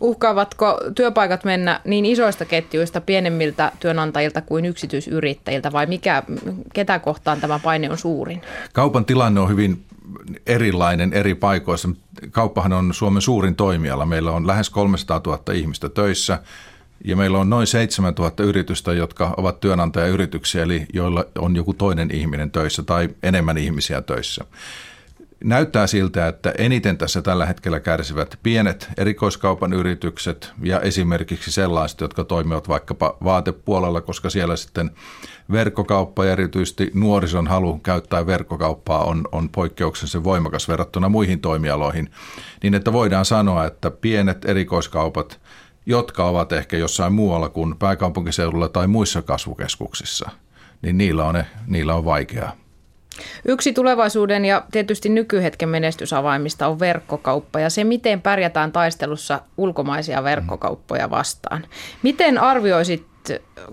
Uhkaavatko 0.00 0.80
työpaikat 0.94 1.44
mennä 1.44 1.80
niin 1.84 2.06
isoista 2.06 2.44
ketjuista 2.44 3.00
pienemmiltä 3.00 3.72
työnantajilta 3.80 4.40
kuin 4.40 4.64
yksityisyrittäjiltä 4.64 5.72
vai 5.72 5.86
mikä, 5.86 6.22
ketä 6.74 6.98
kohtaan 6.98 7.40
tämä 7.40 7.58
paine 7.58 7.90
on 7.90 7.98
suurin? 7.98 8.42
Kaupan 8.72 9.04
tilanne 9.04 9.40
on 9.40 9.48
hyvin 9.48 9.84
erilainen 10.46 11.12
eri 11.12 11.34
paikoissa. 11.34 11.88
Kauppahan 12.30 12.72
on 12.72 12.94
Suomen 12.94 13.22
suurin 13.22 13.56
toimiala. 13.56 14.06
Meillä 14.06 14.32
on 14.32 14.46
lähes 14.46 14.70
300 14.70 15.20
000 15.26 15.42
ihmistä 15.52 15.88
töissä 15.88 16.38
ja 17.04 17.16
meillä 17.16 17.38
on 17.38 17.50
noin 17.50 17.66
7000 17.66 18.42
yritystä, 18.42 18.92
jotka 18.92 19.34
ovat 19.36 19.60
työnantajayrityksiä, 19.60 20.62
eli 20.62 20.86
joilla 20.92 21.24
on 21.38 21.56
joku 21.56 21.74
toinen 21.74 22.10
ihminen 22.10 22.50
töissä 22.50 22.82
tai 22.82 23.08
enemmän 23.22 23.58
ihmisiä 23.58 24.02
töissä. 24.02 24.44
Näyttää 25.44 25.86
siltä, 25.86 26.28
että 26.28 26.54
eniten 26.58 26.98
tässä 26.98 27.22
tällä 27.22 27.46
hetkellä 27.46 27.80
kärsivät 27.80 28.38
pienet 28.42 28.88
erikoiskaupan 28.96 29.72
yritykset 29.72 30.52
ja 30.62 30.80
esimerkiksi 30.80 31.52
sellaiset, 31.52 32.00
jotka 32.00 32.24
toimivat 32.24 32.68
vaikkapa 32.68 33.16
vaatepuolella, 33.24 34.00
koska 34.00 34.30
siellä 34.30 34.56
sitten 34.56 34.90
verkkokauppa 35.52 36.24
ja 36.24 36.32
erityisesti 36.32 36.90
nuorison 36.94 37.46
halu 37.46 37.78
käyttää 37.78 38.26
verkkokauppaa 38.26 39.04
on, 39.04 39.28
on 39.32 39.48
poikkeuksellisen 39.48 40.24
voimakas 40.24 40.68
verrattuna 40.68 41.08
muihin 41.08 41.40
toimialoihin. 41.40 42.10
Niin 42.62 42.74
että 42.74 42.92
voidaan 42.92 43.24
sanoa, 43.24 43.64
että 43.64 43.90
pienet 43.90 44.44
erikoiskaupat 44.44 45.40
jotka 45.86 46.24
ovat 46.24 46.52
ehkä 46.52 46.76
jossain 46.76 47.12
muualla 47.12 47.48
kuin 47.48 47.76
pääkaupunkiseudulla 47.76 48.68
tai 48.68 48.86
muissa 48.86 49.22
kasvukeskuksissa, 49.22 50.30
niin 50.82 50.98
niillä 50.98 51.24
on, 51.24 51.44
niillä 51.66 51.94
on 51.94 52.04
vaikeaa. 52.04 52.56
Yksi 53.44 53.72
tulevaisuuden 53.72 54.44
ja 54.44 54.64
tietysti 54.72 55.08
nykyhetken 55.08 55.68
menestysavaimista 55.68 56.68
on 56.68 56.80
verkkokauppa 56.80 57.60
ja 57.60 57.70
se, 57.70 57.84
miten 57.84 58.22
pärjätään 58.22 58.72
taistelussa 58.72 59.40
ulkomaisia 59.56 60.24
verkkokauppoja 60.24 61.10
vastaan. 61.10 61.66
Miten 62.02 62.38
arvioisit 62.38 63.12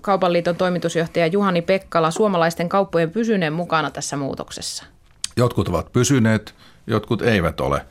Kaupan 0.00 0.32
liiton 0.32 0.56
toimitusjohtaja 0.56 1.26
Juhani 1.26 1.62
Pekkala 1.62 2.10
suomalaisten 2.10 2.68
kauppojen 2.68 3.10
pysyneen 3.10 3.52
mukana 3.52 3.90
tässä 3.90 4.16
muutoksessa? 4.16 4.84
Jotkut 5.36 5.68
ovat 5.68 5.92
pysyneet, 5.92 6.54
jotkut 6.86 7.22
eivät 7.22 7.60
ole 7.60 7.86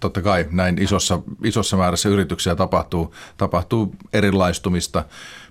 totta 0.00 0.22
kai 0.22 0.46
näin 0.50 0.82
isossa, 0.82 1.20
isossa 1.44 1.76
määrässä 1.76 2.08
yrityksiä 2.08 2.54
tapahtuu, 2.56 3.14
tapahtuu 3.36 3.94
erilaistumista. 4.12 5.04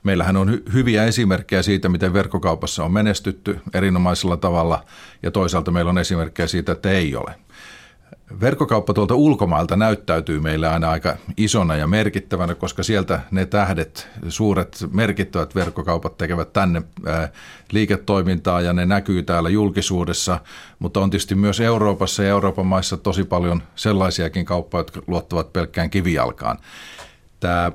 Meillähän 0.03 0.38
on 0.38 0.50
hy- 0.50 0.74
hyviä 0.74 1.05
esimerkkejä 1.05 1.62
siitä, 1.62 1.89
miten 1.89 2.13
verkkokaupassa 2.13 2.83
on 2.83 2.91
menestytty 2.91 3.60
erinomaisella 3.74 4.38
tavalla 4.38 4.86
ja 5.24 5.31
toisaalta 5.31 5.71
meillä 5.71 5.89
on 5.89 5.98
esimerkkejä 5.98 6.48
siitä, 6.48 6.71
että 6.71 6.91
ei 6.91 7.15
ole. 7.15 7.36
Verkkokauppa 8.41 8.93
tuolta 8.93 9.15
ulkomailta 9.15 9.75
näyttäytyy 9.75 10.39
meille 10.39 10.67
aina 10.67 10.89
aika 10.89 11.15
isona 11.38 11.75
ja 11.75 11.88
merkittävänä, 11.88 12.55
koska 12.55 12.83
sieltä 12.83 13.19
ne 13.31 13.45
tähdet, 13.45 14.07
suuret 14.29 14.85
merkittävät 14.91 15.55
verkkokaupat 15.55 16.17
tekevät 16.17 16.53
tänne 16.53 16.81
liiketoimintaa 17.72 18.61
ja 18.61 18.74
ne 18.74 18.85
näkyy 18.85 19.24
täällä 19.24 19.50
julkisuudessa, 19.50 20.39
mutta 20.79 21.00
on 21.00 21.09
tietysti 21.09 21.35
myös 21.35 21.59
Euroopassa 21.59 22.24
ja 22.24 22.29
Euroopan 22.29 22.67
maissa 22.67 22.98
tosi 22.98 23.24
paljon 23.24 23.63
sellaisiakin 23.75 24.46
kauppoja, 24.46 24.79
jotka 24.79 25.01
luottavat 25.07 25.53
pelkkään 25.53 25.89
kivijalkaan. 25.89 26.57
Tämä 27.39 27.72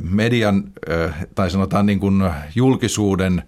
median 0.00 0.64
tai 1.34 1.50
sanotaan 1.50 1.86
niin 1.86 2.00
kuin 2.00 2.30
julkisuuden, 2.54 3.42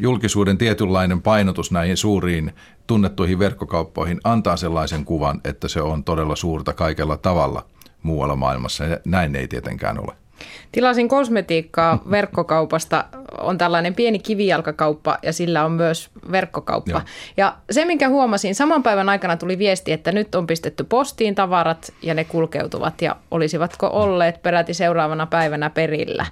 julkisuuden 0.00 0.58
tietynlainen 0.58 1.22
painotus 1.22 1.70
näihin 1.70 1.96
suuriin 1.96 2.52
tunnettuihin 2.86 3.38
verkkokauppoihin 3.38 4.20
antaa 4.24 4.56
sellaisen 4.56 5.04
kuvan, 5.04 5.40
että 5.44 5.68
se 5.68 5.82
on 5.82 6.04
todella 6.04 6.36
suurta 6.36 6.72
kaikella 6.72 7.16
tavalla 7.16 7.66
muualla 8.02 8.36
maailmassa. 8.36 8.84
Näin 9.04 9.36
ei 9.36 9.48
tietenkään 9.48 10.00
ole. 10.00 10.25
Tilasin 10.72 11.08
kosmetiikkaa 11.08 12.02
verkkokaupasta. 12.10 13.04
On 13.40 13.58
tällainen 13.58 13.94
pieni 13.94 14.18
kivijalkakauppa 14.18 15.18
ja 15.22 15.32
sillä 15.32 15.64
on 15.64 15.72
myös 15.72 16.10
verkkokauppa. 16.30 16.90
Joo. 16.90 17.00
Ja 17.36 17.56
se, 17.70 17.84
minkä 17.84 18.08
huomasin, 18.08 18.54
saman 18.54 18.82
päivän 18.82 19.08
aikana 19.08 19.36
tuli 19.36 19.58
viesti, 19.58 19.92
että 19.92 20.12
nyt 20.12 20.34
on 20.34 20.46
pistetty 20.46 20.84
postiin 20.84 21.34
tavarat 21.34 21.92
ja 22.02 22.14
ne 22.14 22.24
kulkeutuvat. 22.24 23.02
Ja 23.02 23.16
olisivatko 23.30 23.86
olleet 23.86 24.42
peräti 24.42 24.74
seuraavana 24.74 25.26
päivänä 25.26 25.70
perillä. 25.70 26.26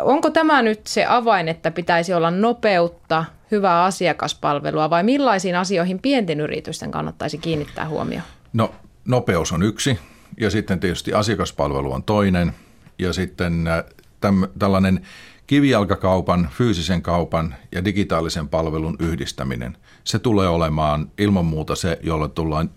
Onko 0.00 0.30
tämä 0.30 0.62
nyt 0.62 0.86
se 0.86 1.06
avain, 1.08 1.48
että 1.48 1.70
pitäisi 1.70 2.14
olla 2.14 2.30
nopeutta, 2.30 3.24
hyvää 3.50 3.84
asiakaspalvelua 3.84 4.90
vai 4.90 5.02
millaisiin 5.02 5.56
asioihin 5.56 5.98
pienten 5.98 6.40
yritysten 6.40 6.90
kannattaisi 6.90 7.38
kiinnittää 7.38 7.88
huomioon? 7.88 8.24
No 8.52 8.74
nopeus 9.04 9.52
on 9.52 9.62
yksi 9.62 9.98
ja 10.40 10.50
sitten 10.50 10.80
tietysti 10.80 11.12
asiakaspalvelu 11.12 11.92
on 11.92 12.02
toinen– 12.02 12.52
ja 12.98 13.12
sitten 13.12 13.66
äh, 13.66 13.84
täm, 14.20 14.42
tällainen 14.58 15.06
kivijalkakaupan, 15.46 16.48
fyysisen 16.52 17.02
kaupan 17.02 17.54
ja 17.72 17.84
digitaalisen 17.84 18.48
palvelun 18.48 18.96
yhdistäminen, 18.98 19.76
se 20.04 20.18
tulee 20.18 20.48
olemaan 20.48 21.10
ilman 21.18 21.44
muuta 21.44 21.74
se, 21.74 21.98
jolla 22.02 22.28
tullaan 22.28 22.70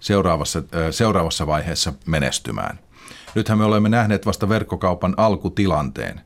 seuraavassa, 0.00 0.58
äh, 0.58 0.64
seuraavassa 0.90 1.46
vaiheessa 1.46 1.92
menestymään. 2.06 2.78
Nythän 3.34 3.58
me 3.58 3.64
olemme 3.64 3.88
nähneet 3.88 4.26
vasta 4.26 4.48
verkkokaupan 4.48 5.14
alkutilanteen. 5.16 6.20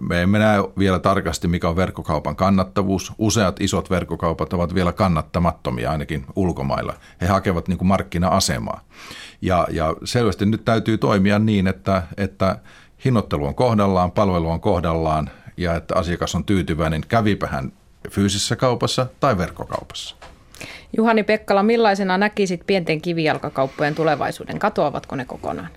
Me 0.00 0.22
emme 0.22 0.38
näe 0.38 0.58
vielä 0.78 0.98
tarkasti, 0.98 1.48
mikä 1.48 1.68
on 1.68 1.76
verkkokaupan 1.76 2.36
kannattavuus. 2.36 3.12
Useat 3.18 3.60
isot 3.60 3.90
verkkokaupat 3.90 4.52
ovat 4.52 4.74
vielä 4.74 4.92
kannattamattomia 4.92 5.90
ainakin 5.90 6.26
ulkomailla. 6.36 6.94
He 7.20 7.26
hakevat 7.26 7.68
niin 7.68 7.78
kuin 7.78 7.88
markkina-asemaa. 7.88 8.80
Ja, 9.42 9.66
ja 9.70 9.96
selvästi 10.04 10.46
nyt 10.46 10.64
täytyy 10.64 10.98
toimia 10.98 11.38
niin, 11.38 11.66
että, 11.66 12.02
että 12.16 12.58
hinnoittelu 13.04 13.46
on 13.46 13.54
kohdallaan, 13.54 14.12
palvelu 14.12 14.50
on 14.50 14.60
kohdallaan 14.60 15.30
ja 15.56 15.74
että 15.74 15.94
asiakas 15.94 16.34
on 16.34 16.44
tyytyväinen, 16.44 17.02
kävipä 17.08 17.46
hän 17.46 17.72
fyysisessä 18.10 18.56
kaupassa 18.56 19.06
tai 19.20 19.38
verkkokaupassa. 19.38 20.16
Juhani 20.96 21.22
Pekkala, 21.22 21.62
millaisena 21.62 22.18
näkisit 22.18 22.66
pienten 22.66 23.00
kivijalkakauppojen 23.00 23.94
tulevaisuuden? 23.94 24.58
Katoavatko 24.58 25.16
ne 25.16 25.24
kokonaan? 25.24 25.68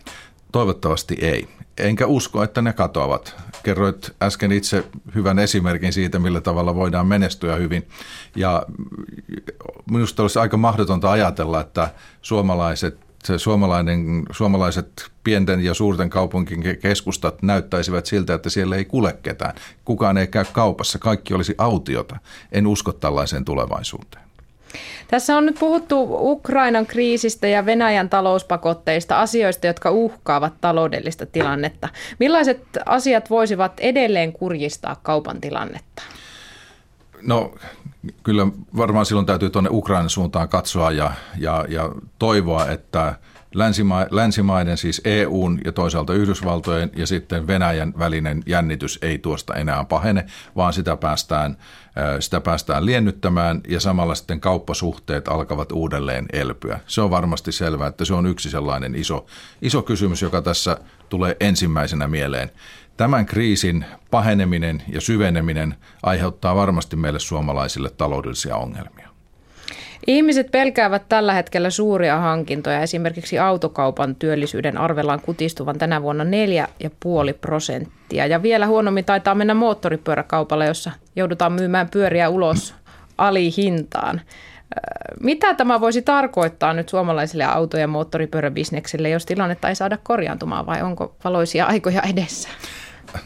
Toivottavasti 0.52 1.18
ei. 1.22 1.48
Enkä 1.78 2.06
usko, 2.06 2.44
että 2.44 2.62
ne 2.62 2.74
katoavat. 2.74 3.36
Kerroit 3.64 4.16
äsken 4.22 4.52
itse 4.52 4.84
hyvän 5.16 5.40
esimerkin 5.40 5.94
siitä, 5.94 6.20
millä 6.20 6.42
tavalla 6.42 6.76
voidaan 6.76 7.08
menestyä 7.08 7.56
hyvin. 7.56 7.88
Ja 8.36 8.66
minusta 9.92 10.22
olisi 10.22 10.40
aika 10.40 10.58
mahdotonta 10.58 11.12
ajatella, 11.12 11.62
että 11.62 11.90
suomalaiset 12.22 13.06
se 13.26 13.40
suomalainen, 13.40 14.24
suomalaiset 14.32 15.12
pienten 15.24 15.62
ja 15.62 15.74
suurten 15.74 16.10
kaupunkien 16.10 16.78
keskustat 16.78 17.42
näyttäisivät 17.42 18.06
siltä, 18.06 18.34
että 18.34 18.50
siellä 18.50 18.76
ei 18.76 18.86
kule 18.86 19.18
ketään. 19.24 19.56
Kukaan 19.86 20.18
ei 20.18 20.28
käy 20.28 20.46
kaupassa, 20.54 21.00
kaikki 21.00 21.34
olisi 21.34 21.56
autiota. 21.58 22.18
En 22.52 22.68
usko 22.68 22.92
tällaiseen 22.92 23.46
tulevaisuuteen. 23.46 24.25
Tässä 25.08 25.38
on 25.38 25.46
nyt 25.46 25.60
puhuttu 25.60 26.08
Ukrainan 26.10 26.86
kriisistä 26.86 27.48
ja 27.48 27.66
Venäjän 27.66 28.10
talouspakotteista, 28.10 29.22
asioista, 29.22 29.68
jotka 29.68 29.92
uhkaavat 29.92 30.54
taloudellista 30.62 31.26
tilannetta. 31.26 31.90
Millaiset 32.20 32.62
asiat 32.86 33.30
voisivat 33.30 33.80
edelleen 33.80 34.34
kurjistaa 34.34 34.96
kaupan 35.04 35.42
tilannetta? 35.42 36.02
No 37.22 37.56
kyllä 38.24 38.48
varmaan 38.78 39.06
silloin 39.06 39.26
täytyy 39.26 39.50
tuonne 39.50 39.70
Ukrainan 39.74 40.10
suuntaan 40.10 40.50
katsoa 40.50 40.92
ja, 40.92 41.12
ja, 41.38 41.66
ja 41.70 41.90
toivoa, 42.20 42.68
että 42.68 43.16
länsima- 43.56 44.08
länsimaiden, 44.12 44.78
siis 44.78 45.02
EUn 45.06 45.60
ja 45.66 45.72
toisaalta 45.72 46.14
Yhdysvaltojen 46.14 46.92
ja 46.96 47.08
sitten 47.08 47.48
Venäjän 47.48 47.94
välinen 48.00 48.44
jännitys 48.46 49.00
ei 49.02 49.18
tuosta 49.18 49.54
enää 49.54 49.84
pahene, 49.84 50.26
vaan 50.56 50.74
sitä 50.74 50.98
päästään, 50.98 51.58
sitä 52.20 52.42
päästään 52.42 52.86
liennyttämään 52.86 53.62
ja 53.68 53.80
samalla 53.80 54.16
sitten 54.16 54.40
kauppasuhteet 54.40 55.28
alkavat 55.28 55.72
uudelleen 55.72 56.26
elpyä. 56.34 56.80
Se 56.88 57.02
on 57.02 57.10
varmasti 57.10 57.52
selvää, 57.52 57.88
että 57.88 58.06
se 58.06 58.14
on 58.14 58.26
yksi 58.26 58.50
sellainen 58.50 58.96
iso, 58.96 59.26
iso 59.62 59.82
kysymys, 59.82 60.22
joka 60.22 60.42
tässä 60.42 60.78
tulee 61.10 61.38
ensimmäisenä 61.40 62.08
mieleen. 62.08 62.52
Tämän 62.98 63.26
kriisin 63.26 63.86
paheneminen 64.12 64.84
ja 64.88 65.02
syveneminen 65.02 65.76
aiheuttaa 66.04 66.56
varmasti 66.56 66.96
meille 66.96 67.20
suomalaisille 67.20 67.90
taloudellisia 67.90 68.56
ongelmia. 68.56 69.05
Ihmiset 70.08 70.52
pelkäävät 70.52 71.10
tällä 71.10 71.34
hetkellä 71.34 71.70
suuria 71.70 72.20
hankintoja. 72.20 72.80
Esimerkiksi 72.80 73.40
autokaupan 73.40 74.16
työllisyyden 74.16 74.78
arvellaan 74.78 75.22
kutistuvan 75.22 75.78
tänä 75.78 76.02
vuonna 76.02 76.24
4,5 76.24 76.30
prosenttia. 77.42 78.26
Ja 78.26 78.44
vielä 78.44 78.68
huonommin 78.68 79.06
taitaa 79.06 79.36
mennä 79.36 79.54
moottoripyöräkaupalla, 79.54 80.66
jossa 80.66 80.92
joudutaan 81.16 81.54
myymään 81.54 81.90
pyöriä 81.90 82.30
ulos 82.30 82.76
alihintaan. 83.18 84.22
Mitä 85.20 85.54
tämä 85.54 85.82
voisi 85.82 86.02
tarkoittaa 86.02 86.74
nyt 86.74 86.90
suomalaisille 86.90 87.44
auto- 87.44 87.78
ja 87.78 87.88
moottoripyöräbisneksille, 87.88 89.10
jos 89.10 89.26
tilannetta 89.26 89.70
ei 89.70 89.76
saada 89.76 89.98
korjaantumaan 90.04 90.66
vai 90.66 90.82
onko 90.82 91.16
valoisia 91.24 91.66
aikoja 91.66 92.02
edessä? 92.02 92.50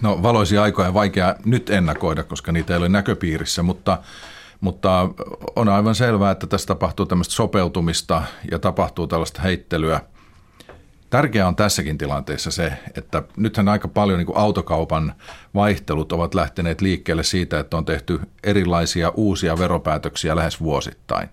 No 0.01 0.23
valoisia 0.23 0.63
aikoja 0.63 0.87
on 0.87 0.93
vaikea 0.93 1.35
nyt 1.45 1.69
ennakoida, 1.69 2.23
koska 2.23 2.51
niitä 2.51 2.73
ei 2.73 2.77
ole 2.77 2.89
näköpiirissä, 2.89 3.63
mutta 3.63 3.97
mutta 4.61 5.09
on 5.55 5.69
aivan 5.69 5.95
selvää, 5.95 6.31
että 6.31 6.47
tässä 6.47 6.67
tapahtuu 6.67 7.05
tämmöistä 7.05 7.33
sopeutumista 7.33 8.21
ja 8.51 8.59
tapahtuu 8.59 9.07
tällaista 9.07 9.41
heittelyä. 9.41 10.01
Tärkeää 11.09 11.47
on 11.47 11.55
tässäkin 11.55 11.97
tilanteessa 11.97 12.51
se, 12.51 12.73
että 12.95 13.23
nythän 13.37 13.67
aika 13.67 13.87
paljon 13.87 14.19
niin 14.19 14.27
autokaupan 14.35 15.13
vaihtelut 15.55 16.11
ovat 16.11 16.35
lähteneet 16.35 16.81
liikkeelle 16.81 17.23
siitä, 17.23 17.59
että 17.59 17.77
on 17.77 17.85
tehty 17.85 18.19
erilaisia 18.43 19.09
uusia 19.15 19.57
veropäätöksiä 19.57 20.35
lähes 20.35 20.61
vuosittain. 20.61 21.29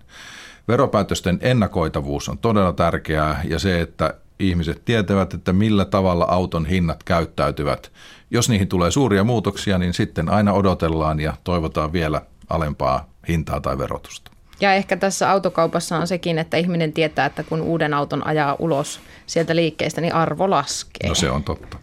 Veropäätösten 0.67 1.39
ennakoitavuus 1.41 2.29
on 2.29 2.37
todella 2.37 2.73
tärkeää 2.73 3.41
ja 3.49 3.59
se, 3.59 3.81
että 3.81 4.13
ihmiset 4.39 4.85
tietävät, 4.85 5.33
että 5.33 5.53
millä 5.53 5.85
tavalla 5.85 6.25
auton 6.25 6.65
hinnat 6.65 7.03
käyttäytyvät. 7.03 7.91
Jos 8.31 8.49
niihin 8.49 8.67
tulee 8.67 8.91
suuria 8.91 9.23
muutoksia, 9.23 9.77
niin 9.77 9.93
sitten 9.93 10.29
aina 10.29 10.53
odotellaan 10.53 11.19
ja 11.19 11.33
toivotaan 11.43 11.93
vielä 11.93 12.21
alempaa 12.49 13.09
hintaa 13.27 13.61
tai 13.61 13.77
verotusta. 13.77 14.31
Ja 14.61 14.73
ehkä 14.73 14.97
tässä 14.97 15.31
autokaupassa 15.31 15.97
on 15.97 16.07
sekin, 16.07 16.39
että 16.39 16.57
ihminen 16.57 16.93
tietää, 16.93 17.25
että 17.25 17.43
kun 17.43 17.61
uuden 17.61 17.93
auton 17.93 18.27
ajaa 18.27 18.55
ulos 18.59 18.99
sieltä 19.25 19.55
liikkeestä, 19.55 20.01
niin 20.01 20.13
arvo 20.13 20.49
laskee. 20.49 21.09
No 21.09 21.15
se 21.15 21.29
on 21.29 21.43
totta. 21.43 21.77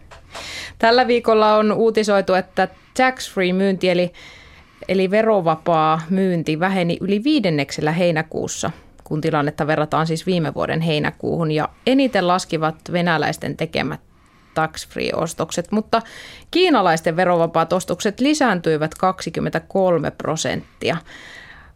Tällä 0.79 1.07
viikolla 1.07 1.55
on 1.55 1.71
uutisoitu, 1.71 2.33
että 2.33 2.67
tax-free 2.93 3.53
myynti 3.53 3.89
eli, 3.89 4.13
eli 4.87 5.11
verovapaa 5.11 6.01
myynti 6.09 6.59
väheni 6.59 6.97
yli 7.01 7.23
viidenneksellä 7.23 7.91
heinäkuussa, 7.91 8.71
kun 9.03 9.21
tilannetta 9.21 9.67
verrataan 9.67 10.07
siis 10.07 10.25
viime 10.25 10.53
vuoden 10.53 10.81
heinäkuuhun. 10.81 11.51
Ja 11.51 11.69
eniten 11.87 12.27
laskivat 12.27 12.75
venäläisten 12.91 13.57
tekemät 13.57 13.99
tax-free-ostokset, 14.55 15.71
mutta 15.71 16.01
kiinalaisten 16.51 17.15
verovapaat 17.15 17.73
ostokset 17.73 18.19
lisääntyivät 18.19 18.95
23 18.95 20.11
prosenttia. 20.11 20.97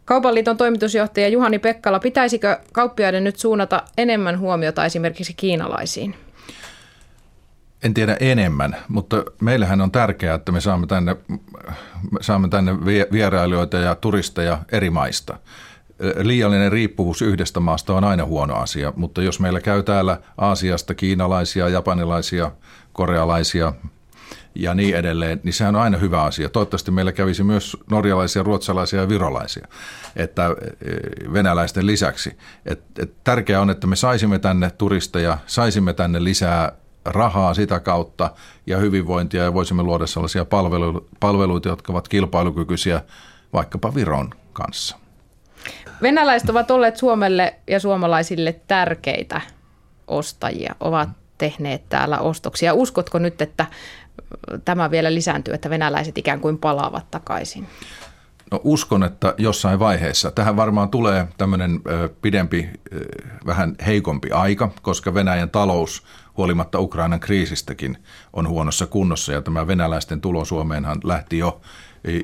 Kaupan 0.04 0.34
liiton 0.34 0.56
toimitusjohtaja 0.56 1.28
Juhani 1.28 1.58
Pekkala, 1.58 2.00
pitäisikö 2.00 2.58
kauppiaiden 2.72 3.24
nyt 3.24 3.36
suunnata 3.36 3.82
enemmän 3.98 4.38
huomiota 4.38 4.84
esimerkiksi 4.84 5.34
kiinalaisiin? 5.34 6.14
En 7.82 7.94
tiedä 7.94 8.16
enemmän, 8.20 8.76
mutta 8.88 9.24
meillähän 9.40 9.80
on 9.80 9.90
tärkeää, 9.90 10.34
että 10.34 10.52
me 10.52 10.60
saamme 10.60 10.86
tänne, 10.86 11.16
saamme 12.20 12.48
tänne 12.48 12.72
vierailijoita 13.12 13.76
ja 13.76 13.94
turisteja 13.94 14.58
eri 14.72 14.90
maista. 14.90 15.36
Liiallinen 16.22 16.72
riippuvuus 16.72 17.22
yhdestä 17.22 17.60
maasta 17.60 17.94
on 17.94 18.04
aina 18.04 18.24
huono 18.24 18.54
asia, 18.54 18.92
mutta 18.96 19.22
jos 19.22 19.40
meillä 19.40 19.60
käy 19.60 19.82
täällä 19.82 20.20
Aasiasta 20.38 20.94
kiinalaisia, 20.94 21.68
japanilaisia, 21.68 22.50
korealaisia, 22.92 23.72
ja 24.54 24.74
niin 24.74 24.96
edelleen, 24.96 25.40
niin 25.42 25.52
sehän 25.52 25.76
on 25.76 25.82
aina 25.82 25.98
hyvä 25.98 26.22
asia. 26.22 26.48
Toivottavasti 26.48 26.90
meillä 26.90 27.12
kävisi 27.12 27.42
myös 27.42 27.76
norjalaisia, 27.90 28.42
ruotsalaisia 28.42 29.00
ja 29.00 29.08
virolaisia, 29.08 29.66
että 30.16 30.50
venäläisten 31.32 31.86
lisäksi. 31.86 32.38
Et, 32.66 32.82
et 32.98 33.14
tärkeää 33.24 33.60
on, 33.60 33.70
että 33.70 33.86
me 33.86 33.96
saisimme 33.96 34.38
tänne 34.38 34.70
turisteja, 34.70 35.38
saisimme 35.46 35.92
tänne 35.92 36.24
lisää 36.24 36.72
rahaa 37.04 37.54
sitä 37.54 37.80
kautta 37.80 38.30
ja 38.66 38.78
hyvinvointia 38.78 39.44
ja 39.44 39.54
voisimme 39.54 39.82
luoda 39.82 40.06
sellaisia 40.06 40.46
palveluita, 41.20 41.68
jotka 41.68 41.92
ovat 41.92 42.08
kilpailukykyisiä 42.08 43.02
vaikkapa 43.52 43.94
Viron 43.94 44.30
kanssa. 44.52 44.96
Venäläiset 46.02 46.50
ovat 46.50 46.70
olleet 46.70 46.96
Suomelle 46.96 47.54
ja 47.66 47.80
suomalaisille 47.80 48.60
tärkeitä 48.68 49.40
ostajia, 50.06 50.74
ovat 50.80 51.08
tehneet 51.38 51.88
täällä 51.88 52.18
ostoksia. 52.18 52.74
Uskotko 52.74 53.18
nyt, 53.18 53.42
että 53.42 53.66
tämä 54.64 54.90
vielä 54.90 55.14
lisääntyy, 55.14 55.54
että 55.54 55.70
venäläiset 55.70 56.18
ikään 56.18 56.40
kuin 56.40 56.58
palaavat 56.58 57.10
takaisin? 57.10 57.66
No 58.50 58.60
uskon, 58.64 59.02
että 59.02 59.34
jossain 59.38 59.78
vaiheessa. 59.78 60.30
Tähän 60.30 60.56
varmaan 60.56 60.88
tulee 60.88 61.28
tämmöinen 61.38 61.80
pidempi, 62.22 62.70
vähän 63.46 63.74
heikompi 63.86 64.30
aika, 64.30 64.70
koska 64.82 65.14
Venäjän 65.14 65.50
talous 65.50 66.04
huolimatta 66.36 66.80
Ukrainan 66.80 67.20
kriisistäkin 67.20 67.98
on 68.32 68.48
huonossa 68.48 68.86
kunnossa 68.86 69.32
ja 69.32 69.42
tämä 69.42 69.66
venäläisten 69.66 70.20
tulo 70.20 70.44
Suomeenhan 70.44 71.00
lähti 71.04 71.38
jo, 71.38 71.60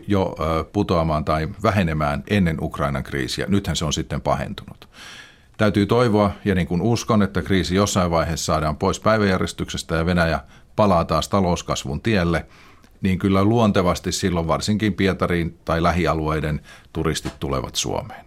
jo 0.07 0.37
putoamaan 0.73 1.25
tai 1.25 1.49
vähenemään 1.63 2.25
ennen 2.31 2.57
Ukrainan 2.61 3.03
kriisiä. 3.03 3.47
Nythän 3.49 3.77
se 3.77 3.85
on 3.85 3.93
sitten 3.93 4.21
pahentunut. 4.21 4.89
Täytyy 5.57 5.87
toivoa 5.87 6.31
ja 6.45 6.55
niin 6.55 6.67
kuin 6.67 6.83
uskon, 6.83 7.23
että 7.23 7.43
kriisi 7.43 7.75
jossain 7.75 8.11
vaiheessa 8.11 8.45
saadaan 8.45 8.77
pois 8.77 9.01
päiväjärjestyksestä 9.01 9.95
ja 9.95 10.07
Venäjä 10.07 10.41
palaa 10.77 11.05
taas 11.05 11.29
talouskasvun 11.29 12.01
tielle, 12.01 12.47
niin 13.01 13.19
kyllä 13.19 13.45
luontevasti 13.45 14.13
silloin 14.13 14.49
varsinkin 14.49 14.95
Pietariin 14.95 15.59
tai 15.65 15.83
lähialueiden 15.83 16.61
turistit 16.93 17.41
tulevat 17.41 17.75
Suomeen. 17.75 18.27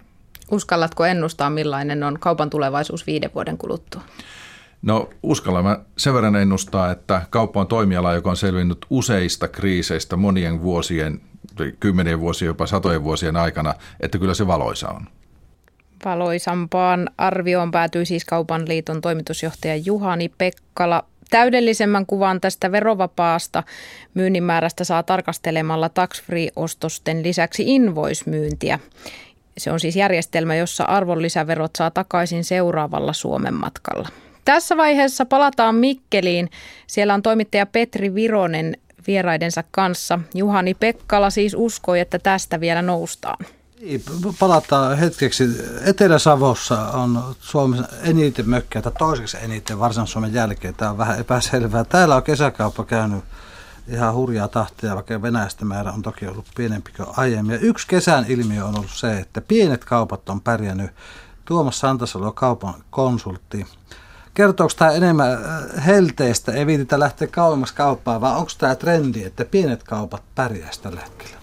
Uskallatko 0.51 1.05
ennustaa, 1.05 1.49
millainen 1.49 2.03
on 2.03 2.19
kaupan 2.19 2.49
tulevaisuus 2.49 3.07
viiden 3.07 3.31
vuoden 3.35 3.57
kuluttua? 3.57 4.01
No 4.81 5.09
uskallan 5.23 5.63
mä 5.63 5.79
sen 5.97 6.13
verran 6.13 6.35
ennustaa, 6.35 6.91
että 6.91 7.21
kauppa 7.29 7.59
on 7.59 7.67
toimiala, 7.67 8.13
joka 8.13 8.29
on 8.29 8.37
selvinnyt 8.37 8.85
useista 8.89 9.47
kriiseistä 9.47 10.15
monien 10.15 10.61
vuosien, 10.61 11.21
kymmenien 11.79 12.19
vuosien, 12.19 12.47
jopa 12.47 12.67
satojen 12.67 13.03
vuosien 13.03 13.37
aikana, 13.37 13.73
että 13.99 14.17
kyllä 14.17 14.33
se 14.33 14.47
valoisa 14.47 14.89
on. 14.89 15.07
Valoisampaan 16.05 17.09
arvioon 17.17 17.71
päätyi 17.71 18.05
siis 18.05 18.25
Kaupan 18.25 18.67
liiton 18.67 19.01
toimitusjohtaja 19.01 19.75
Juhani 19.75 20.29
Pekkala. 20.37 21.05
Täydellisemmän 21.29 22.05
kuvan 22.05 22.41
tästä 22.41 22.71
verovapaasta 22.71 23.63
myynnin 24.13 24.43
määrästä 24.43 24.83
saa 24.83 25.03
tarkastelemalla 25.03 25.89
tax-free-ostosten 25.89 27.23
lisäksi 27.23 27.63
invoice-myyntiä. 27.65 28.79
Se 29.57 29.71
on 29.71 29.79
siis 29.79 29.95
järjestelmä, 29.95 30.55
jossa 30.55 30.83
arvonlisäverot 30.83 31.75
saa 31.75 31.91
takaisin 31.91 32.43
seuraavalla 32.43 33.13
Suomen 33.13 33.53
matkalla. 33.53 34.09
Tässä 34.45 34.77
vaiheessa 34.77 35.25
palataan 35.25 35.75
Mikkeliin. 35.75 36.49
Siellä 36.87 37.13
on 37.13 37.21
toimittaja 37.21 37.65
Petri 37.65 38.15
Vironen 38.15 38.77
vieraidensa 39.07 39.63
kanssa. 39.71 40.19
Juhani 40.33 40.73
Pekkala 40.73 41.29
siis 41.29 41.55
uskoi, 41.57 41.99
että 41.99 42.19
tästä 42.19 42.59
vielä 42.59 42.81
noustaan. 42.81 43.45
Niin, 43.81 44.03
palataan 44.39 44.97
hetkeksi. 44.97 45.43
Etelä-Savossa 45.85 46.81
on 46.81 47.35
Suomessa 47.39 47.87
eniten 48.03 48.49
mökkejä, 48.49 48.81
tai 48.81 48.91
toiseksi 48.97 49.37
eniten 49.41 49.79
Varsinais-Suomen 49.79 50.33
jälkeen. 50.33 50.75
Tämä 50.75 50.91
on 50.91 50.97
vähän 50.97 51.19
epäselvää. 51.19 51.83
Täällä 51.83 52.15
on 52.15 52.23
kesäkauppa 52.23 52.83
käynyt 52.83 53.23
ihan 53.87 54.13
hurjaa 54.13 54.47
tahtia, 54.47 54.95
vaikka 54.95 55.21
Venäjästä 55.21 55.65
määrä 55.65 55.91
on 55.91 56.01
toki 56.01 56.27
ollut 56.27 56.45
pienempi 56.55 56.91
kuin 56.97 57.09
aiemmin. 57.17 57.53
Ja 57.53 57.59
yksi 57.59 57.87
kesän 57.87 58.25
ilmiö 58.27 58.65
on 58.65 58.75
ollut 58.75 58.91
se, 58.91 59.19
että 59.19 59.41
pienet 59.41 59.85
kaupat 59.85 60.29
on 60.29 60.41
pärjännyt. 60.41 60.91
Tuomas 61.45 61.79
Santasalo 61.79 62.31
kaupan 62.31 62.73
konsultti. 62.89 63.65
Kertooko 64.33 64.73
tämä 64.77 64.91
enemmän 64.91 65.31
äh, 65.31 65.85
helteestä, 65.85 66.51
ei 66.51 66.65
viititä 66.65 66.99
lähteä 66.99 67.27
kauemmas 67.27 67.71
kauppaan, 67.71 68.21
vai 68.21 68.35
onko 68.35 68.51
tämä 68.57 68.75
trendi, 68.75 69.23
että 69.23 69.45
pienet 69.45 69.83
kaupat 69.83 70.23
pärjäisivät 70.35 70.83
tällä 70.83 71.01
hetkellä? 71.01 71.37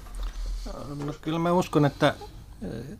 No, 1.04 1.14
kyllä 1.22 1.38
mä 1.38 1.52
uskon, 1.52 1.84
että 1.84 2.14
eh, 2.62 2.98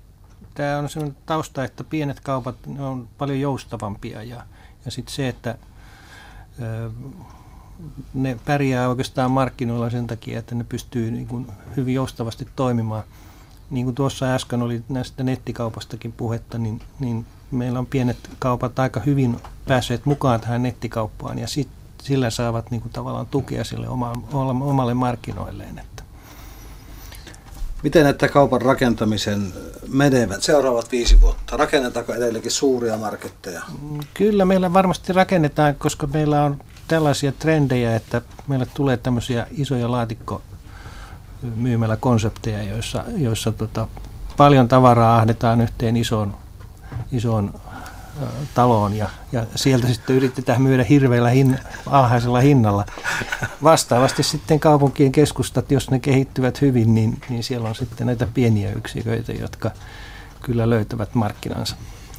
tämä 0.55 0.79
on 0.79 0.88
sellainen 0.88 1.16
tausta, 1.27 1.64
että 1.64 1.85
pienet 1.85 2.20
kaupat 2.20 2.57
ne 2.66 2.83
on 2.83 3.09
paljon 3.18 3.40
joustavampia 3.40 4.22
ja, 4.22 4.42
ja 4.85 4.90
sitten 4.90 5.14
se, 5.14 5.29
että 5.29 5.59
ne 8.14 8.38
pärjää 8.44 8.88
oikeastaan 8.88 9.31
markkinoilla 9.31 9.90
sen 9.90 10.07
takia, 10.07 10.38
että 10.38 10.55
ne 10.55 10.64
pystyy 10.64 11.11
niin 11.11 11.27
kuin 11.27 11.46
hyvin 11.77 11.94
joustavasti 11.94 12.49
toimimaan. 12.57 13.05
Niin 13.70 13.85
kuin 13.85 13.94
tuossa 13.94 14.35
äsken 14.35 14.62
oli 14.62 14.83
näistä 14.88 15.22
nettikaupastakin 15.22 16.12
puhetta, 16.12 16.59
niin, 16.59 16.83
niin 17.01 17.27
meillä 17.51 17.79
on 17.79 17.87
pienet 17.87 18.17
kaupat 18.39 18.79
aika 18.79 19.01
hyvin 19.01 19.37
päässeet 19.69 20.07
mukaan 20.07 20.41
tähän 20.41 20.63
nettikauppaan 20.63 21.39
ja 21.39 21.49
sit, 21.49 21.69
sillä 22.03 22.31
saavat 22.31 22.71
niin 22.71 22.81
kuin 22.81 22.93
tavallaan 22.93 23.27
tukea 23.27 23.65
sille 23.65 23.89
oma, 23.89 24.13
omalle 24.61 24.95
markkinoilleen. 24.95 25.79
Että. 25.79 26.03
Miten 27.83 28.05
näitä 28.05 28.29
kaupan 28.29 28.63
rakentamisen 28.63 29.53
menevät 29.89 30.43
seuraavat 30.43 30.93
viisi 30.93 31.21
vuotta? 31.21 31.57
Rakennetaanko 31.57 32.15
edelleenkin 32.15 32.51
suuria 32.51 32.97
marketteja? 32.97 33.63
Kyllä 34.15 34.45
meillä 34.45 34.73
varmasti 34.73 35.13
rakennetaan, 35.13 35.75
koska 35.75 36.07
meillä 36.07 36.45
on 36.45 36.59
tällaisia 36.89 37.33
trendejä, 37.33 37.97
että 37.97 38.23
meille 38.47 38.67
tulee 38.75 38.97
tämmöisiä 38.97 39.47
isoja 39.51 39.91
laatikko 39.91 40.43
myymällä 41.57 41.97
konsepteja, 41.97 42.63
joissa, 42.63 43.05
joissa 43.17 43.53
tota, 43.53 43.89
paljon 44.37 44.69
tavaraa 44.69 45.17
ahdetaan 45.17 45.61
yhteen 45.61 45.97
isoon, 45.97 46.35
isoon 47.12 47.55
taloon 48.55 48.94
ja, 48.94 49.09
ja 49.33 49.46
sieltä 49.55 49.87
sitten 49.87 50.16
yritetään 50.16 50.62
myydä 50.62 50.85
hirveällä 50.85 51.31
hin, 51.31 51.59
alhaisella 51.87 52.40
hinnalla. 52.40 52.85
Vastaavasti 53.62 54.22
sitten 54.22 54.61
kaupunkien 54.61 55.12
keskustat, 55.12 55.70
jos 55.70 55.90
ne 55.90 55.99
kehittyvät 55.99 56.61
hyvin, 56.61 56.94
niin, 56.94 57.20
niin 57.29 57.42
siellä 57.42 57.68
on 57.68 57.75
sitten 57.75 58.07
näitä 58.07 58.29
pieniä 58.35 58.72
yksiköitä, 58.72 59.33
jotka 59.33 59.70
kyllä 60.42 60.70
löytävät 60.70 61.14
markkinansa. 61.14 61.77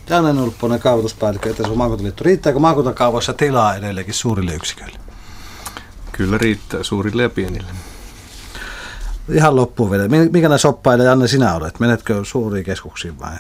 Janne 0.10 0.34
Nulpponen, 0.34 0.80
kaavoituspäällikkö 0.80 1.50
Etelä 1.50 1.76
maakuntaliitto. 1.76 2.24
Riittääkö 2.24 2.60
maakuntakaavoissa 2.60 3.34
tilaa 3.34 3.76
edelleenkin 3.76 4.14
suurille 4.14 4.54
yksiköille? 4.54 5.00
Kyllä 6.12 6.38
riittää 6.38 6.84
suurille 6.84 7.24
ja 7.24 7.30
pienille. 7.30 7.72
Ihan 9.30 9.56
loppuun 9.56 9.92
vielä. 9.92 10.08
Mikä 10.32 10.50
näin 10.50 10.60
soppaille, 10.60 11.04
Janne, 11.04 11.28
sinä 11.28 11.56
olet? 11.56 11.80
Menetkö 11.80 12.26
suuriin 12.26 12.66
keskuksiin 12.66 13.20
vai? 13.20 13.36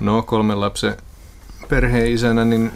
No 0.00 0.22
kolmen 0.22 0.60
lapsen 0.60 0.96
perheen 1.68 2.12
isänä, 2.12 2.44
niin 2.44 2.72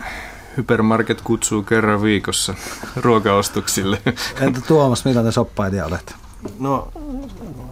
Hypermarket 0.57 1.21
kutsuu 1.21 1.63
kerran 1.63 2.03
viikossa 2.03 2.55
ruokaostoksille. 2.97 4.03
Entä 4.41 4.61
Tuomas, 4.61 5.05
millainen 5.05 5.33
soppailija 5.33 5.87
olet? 5.87 6.15
No 6.59 6.89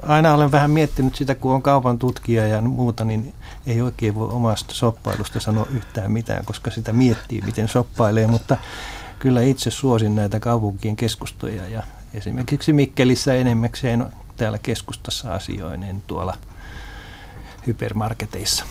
aina 0.03 0.35
olen 0.35 0.53
vähän 0.53 0.71
miettinyt 0.71 1.15
sitä, 1.15 1.35
kun 1.35 1.55
on 1.55 1.63
kaupan 1.63 1.99
tutkija 1.99 2.47
ja 2.47 2.61
muuta, 2.61 3.05
niin 3.05 3.35
ei 3.67 3.83
oikein 3.83 4.15
voi 4.15 4.29
omasta 4.29 4.75
soppailusta 4.75 5.41
sanoa 5.41 5.67
yhtään 5.71 6.13
mitään, 6.13 6.45
koska 6.45 6.71
sitä 6.71 6.93
miettii, 6.93 7.41
miten 7.41 7.69
soppailee, 7.69 8.27
mutta 8.27 8.57
kyllä 9.19 9.43
itse 9.43 9.71
suosin 9.71 10.15
näitä 10.15 10.41
kaupunkien 10.41 10.97
keskustoja 10.97 11.69
ja 11.69 11.83
esimerkiksi 12.15 12.73
Mikkelissä 12.73 13.35
enemmäkseen 13.35 14.07
täällä 14.37 14.59
keskustassa 14.59 15.35
asioinen 15.35 16.03
tuolla 16.07 16.35
hypermarketeissa. 17.67 18.65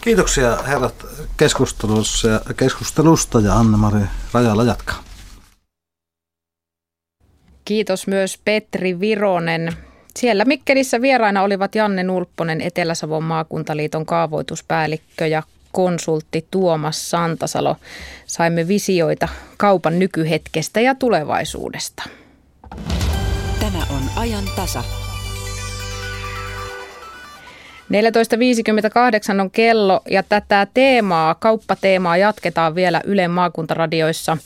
Kiitoksia 0.00 0.56
herrat 0.56 1.06
keskustelussa 1.36 2.28
ja 2.28 2.40
keskustelusta 2.56 3.40
ja 3.40 3.54
Anne-Mari 3.54 4.00
Rajala 4.32 4.64
jatkaa. 4.64 5.04
Kiitos 7.64 8.06
myös 8.06 8.38
Petri 8.44 9.00
Vironen. 9.00 9.72
Siellä 10.16 10.44
Mikkelissä 10.44 11.00
vieraina 11.00 11.42
olivat 11.42 11.74
Janne 11.74 12.02
Nulpponen, 12.02 12.60
Etelä-Savon 12.60 13.24
maakuntaliiton 13.24 14.06
kaavoituspäällikkö 14.06 15.26
ja 15.26 15.42
konsultti 15.72 16.46
Tuomas 16.50 17.10
Santasalo. 17.10 17.76
Saimme 18.26 18.68
visioita 18.68 19.28
kaupan 19.56 19.98
nykyhetkestä 19.98 20.80
ja 20.80 20.94
tulevaisuudesta. 20.94 22.02
Tämä 23.60 23.86
on 23.90 24.02
ajan 24.16 24.44
tasa. 24.56 25.03
14.58 27.92 29.40
on 29.40 29.50
kello 29.50 30.00
ja 30.10 30.22
tätä 30.22 30.66
teemaa, 30.74 31.34
kauppateemaa 31.34 32.16
jatketaan 32.16 32.74
vielä 32.74 33.00
Ylen 33.04 33.30
maakuntaradioissa. 33.30 34.36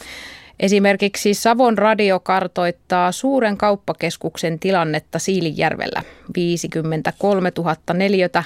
Esimerkiksi 0.60 1.34
Savon 1.34 1.78
radio 1.78 2.20
kartoittaa 2.20 3.12
suuren 3.12 3.56
kauppakeskuksen 3.56 4.58
tilannetta 4.58 5.18
Siilijärvellä. 5.18 6.02
53 6.34 7.52
000 7.58 7.76
neliötä 7.94 8.44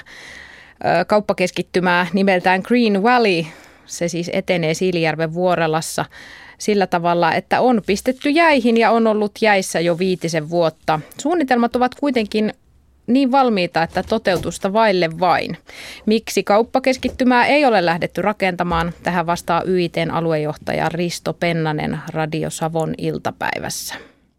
kauppakeskittymää 1.07 2.07
nimeltään 2.13 2.61
Green 2.63 3.03
Valley. 3.03 3.45
Se 3.85 4.07
siis 4.07 4.29
etenee 4.33 4.73
Siilijärven 4.73 5.33
vuorelassa 5.33 6.05
sillä 6.57 6.87
tavalla, 6.87 7.33
että 7.33 7.61
on 7.61 7.81
pistetty 7.85 8.29
jäihin 8.29 8.77
ja 8.77 8.91
on 8.91 9.07
ollut 9.07 9.31
jäissä 9.41 9.79
jo 9.79 9.99
viitisen 9.99 10.49
vuotta. 10.49 10.99
Suunnitelmat 11.21 11.75
ovat 11.75 11.95
kuitenkin 11.95 12.53
niin 13.07 13.31
valmiita, 13.31 13.83
että 13.83 14.03
toteutusta 14.03 14.73
vaille 14.73 15.09
vain. 15.19 15.57
Miksi 16.05 16.43
kauppakeskittymää 16.43 17.45
ei 17.45 17.65
ole 17.65 17.85
lähdetty 17.85 18.21
rakentamaan? 18.21 18.93
Tähän 19.03 19.25
vastaa 19.25 19.63
YITn 19.67 20.11
aluejohtaja 20.11 20.89
Risto 20.89 21.33
Pennanen 21.33 21.99
Radio 22.13 22.49
Savon 22.49 22.93
iltapäivässä. 22.97 24.12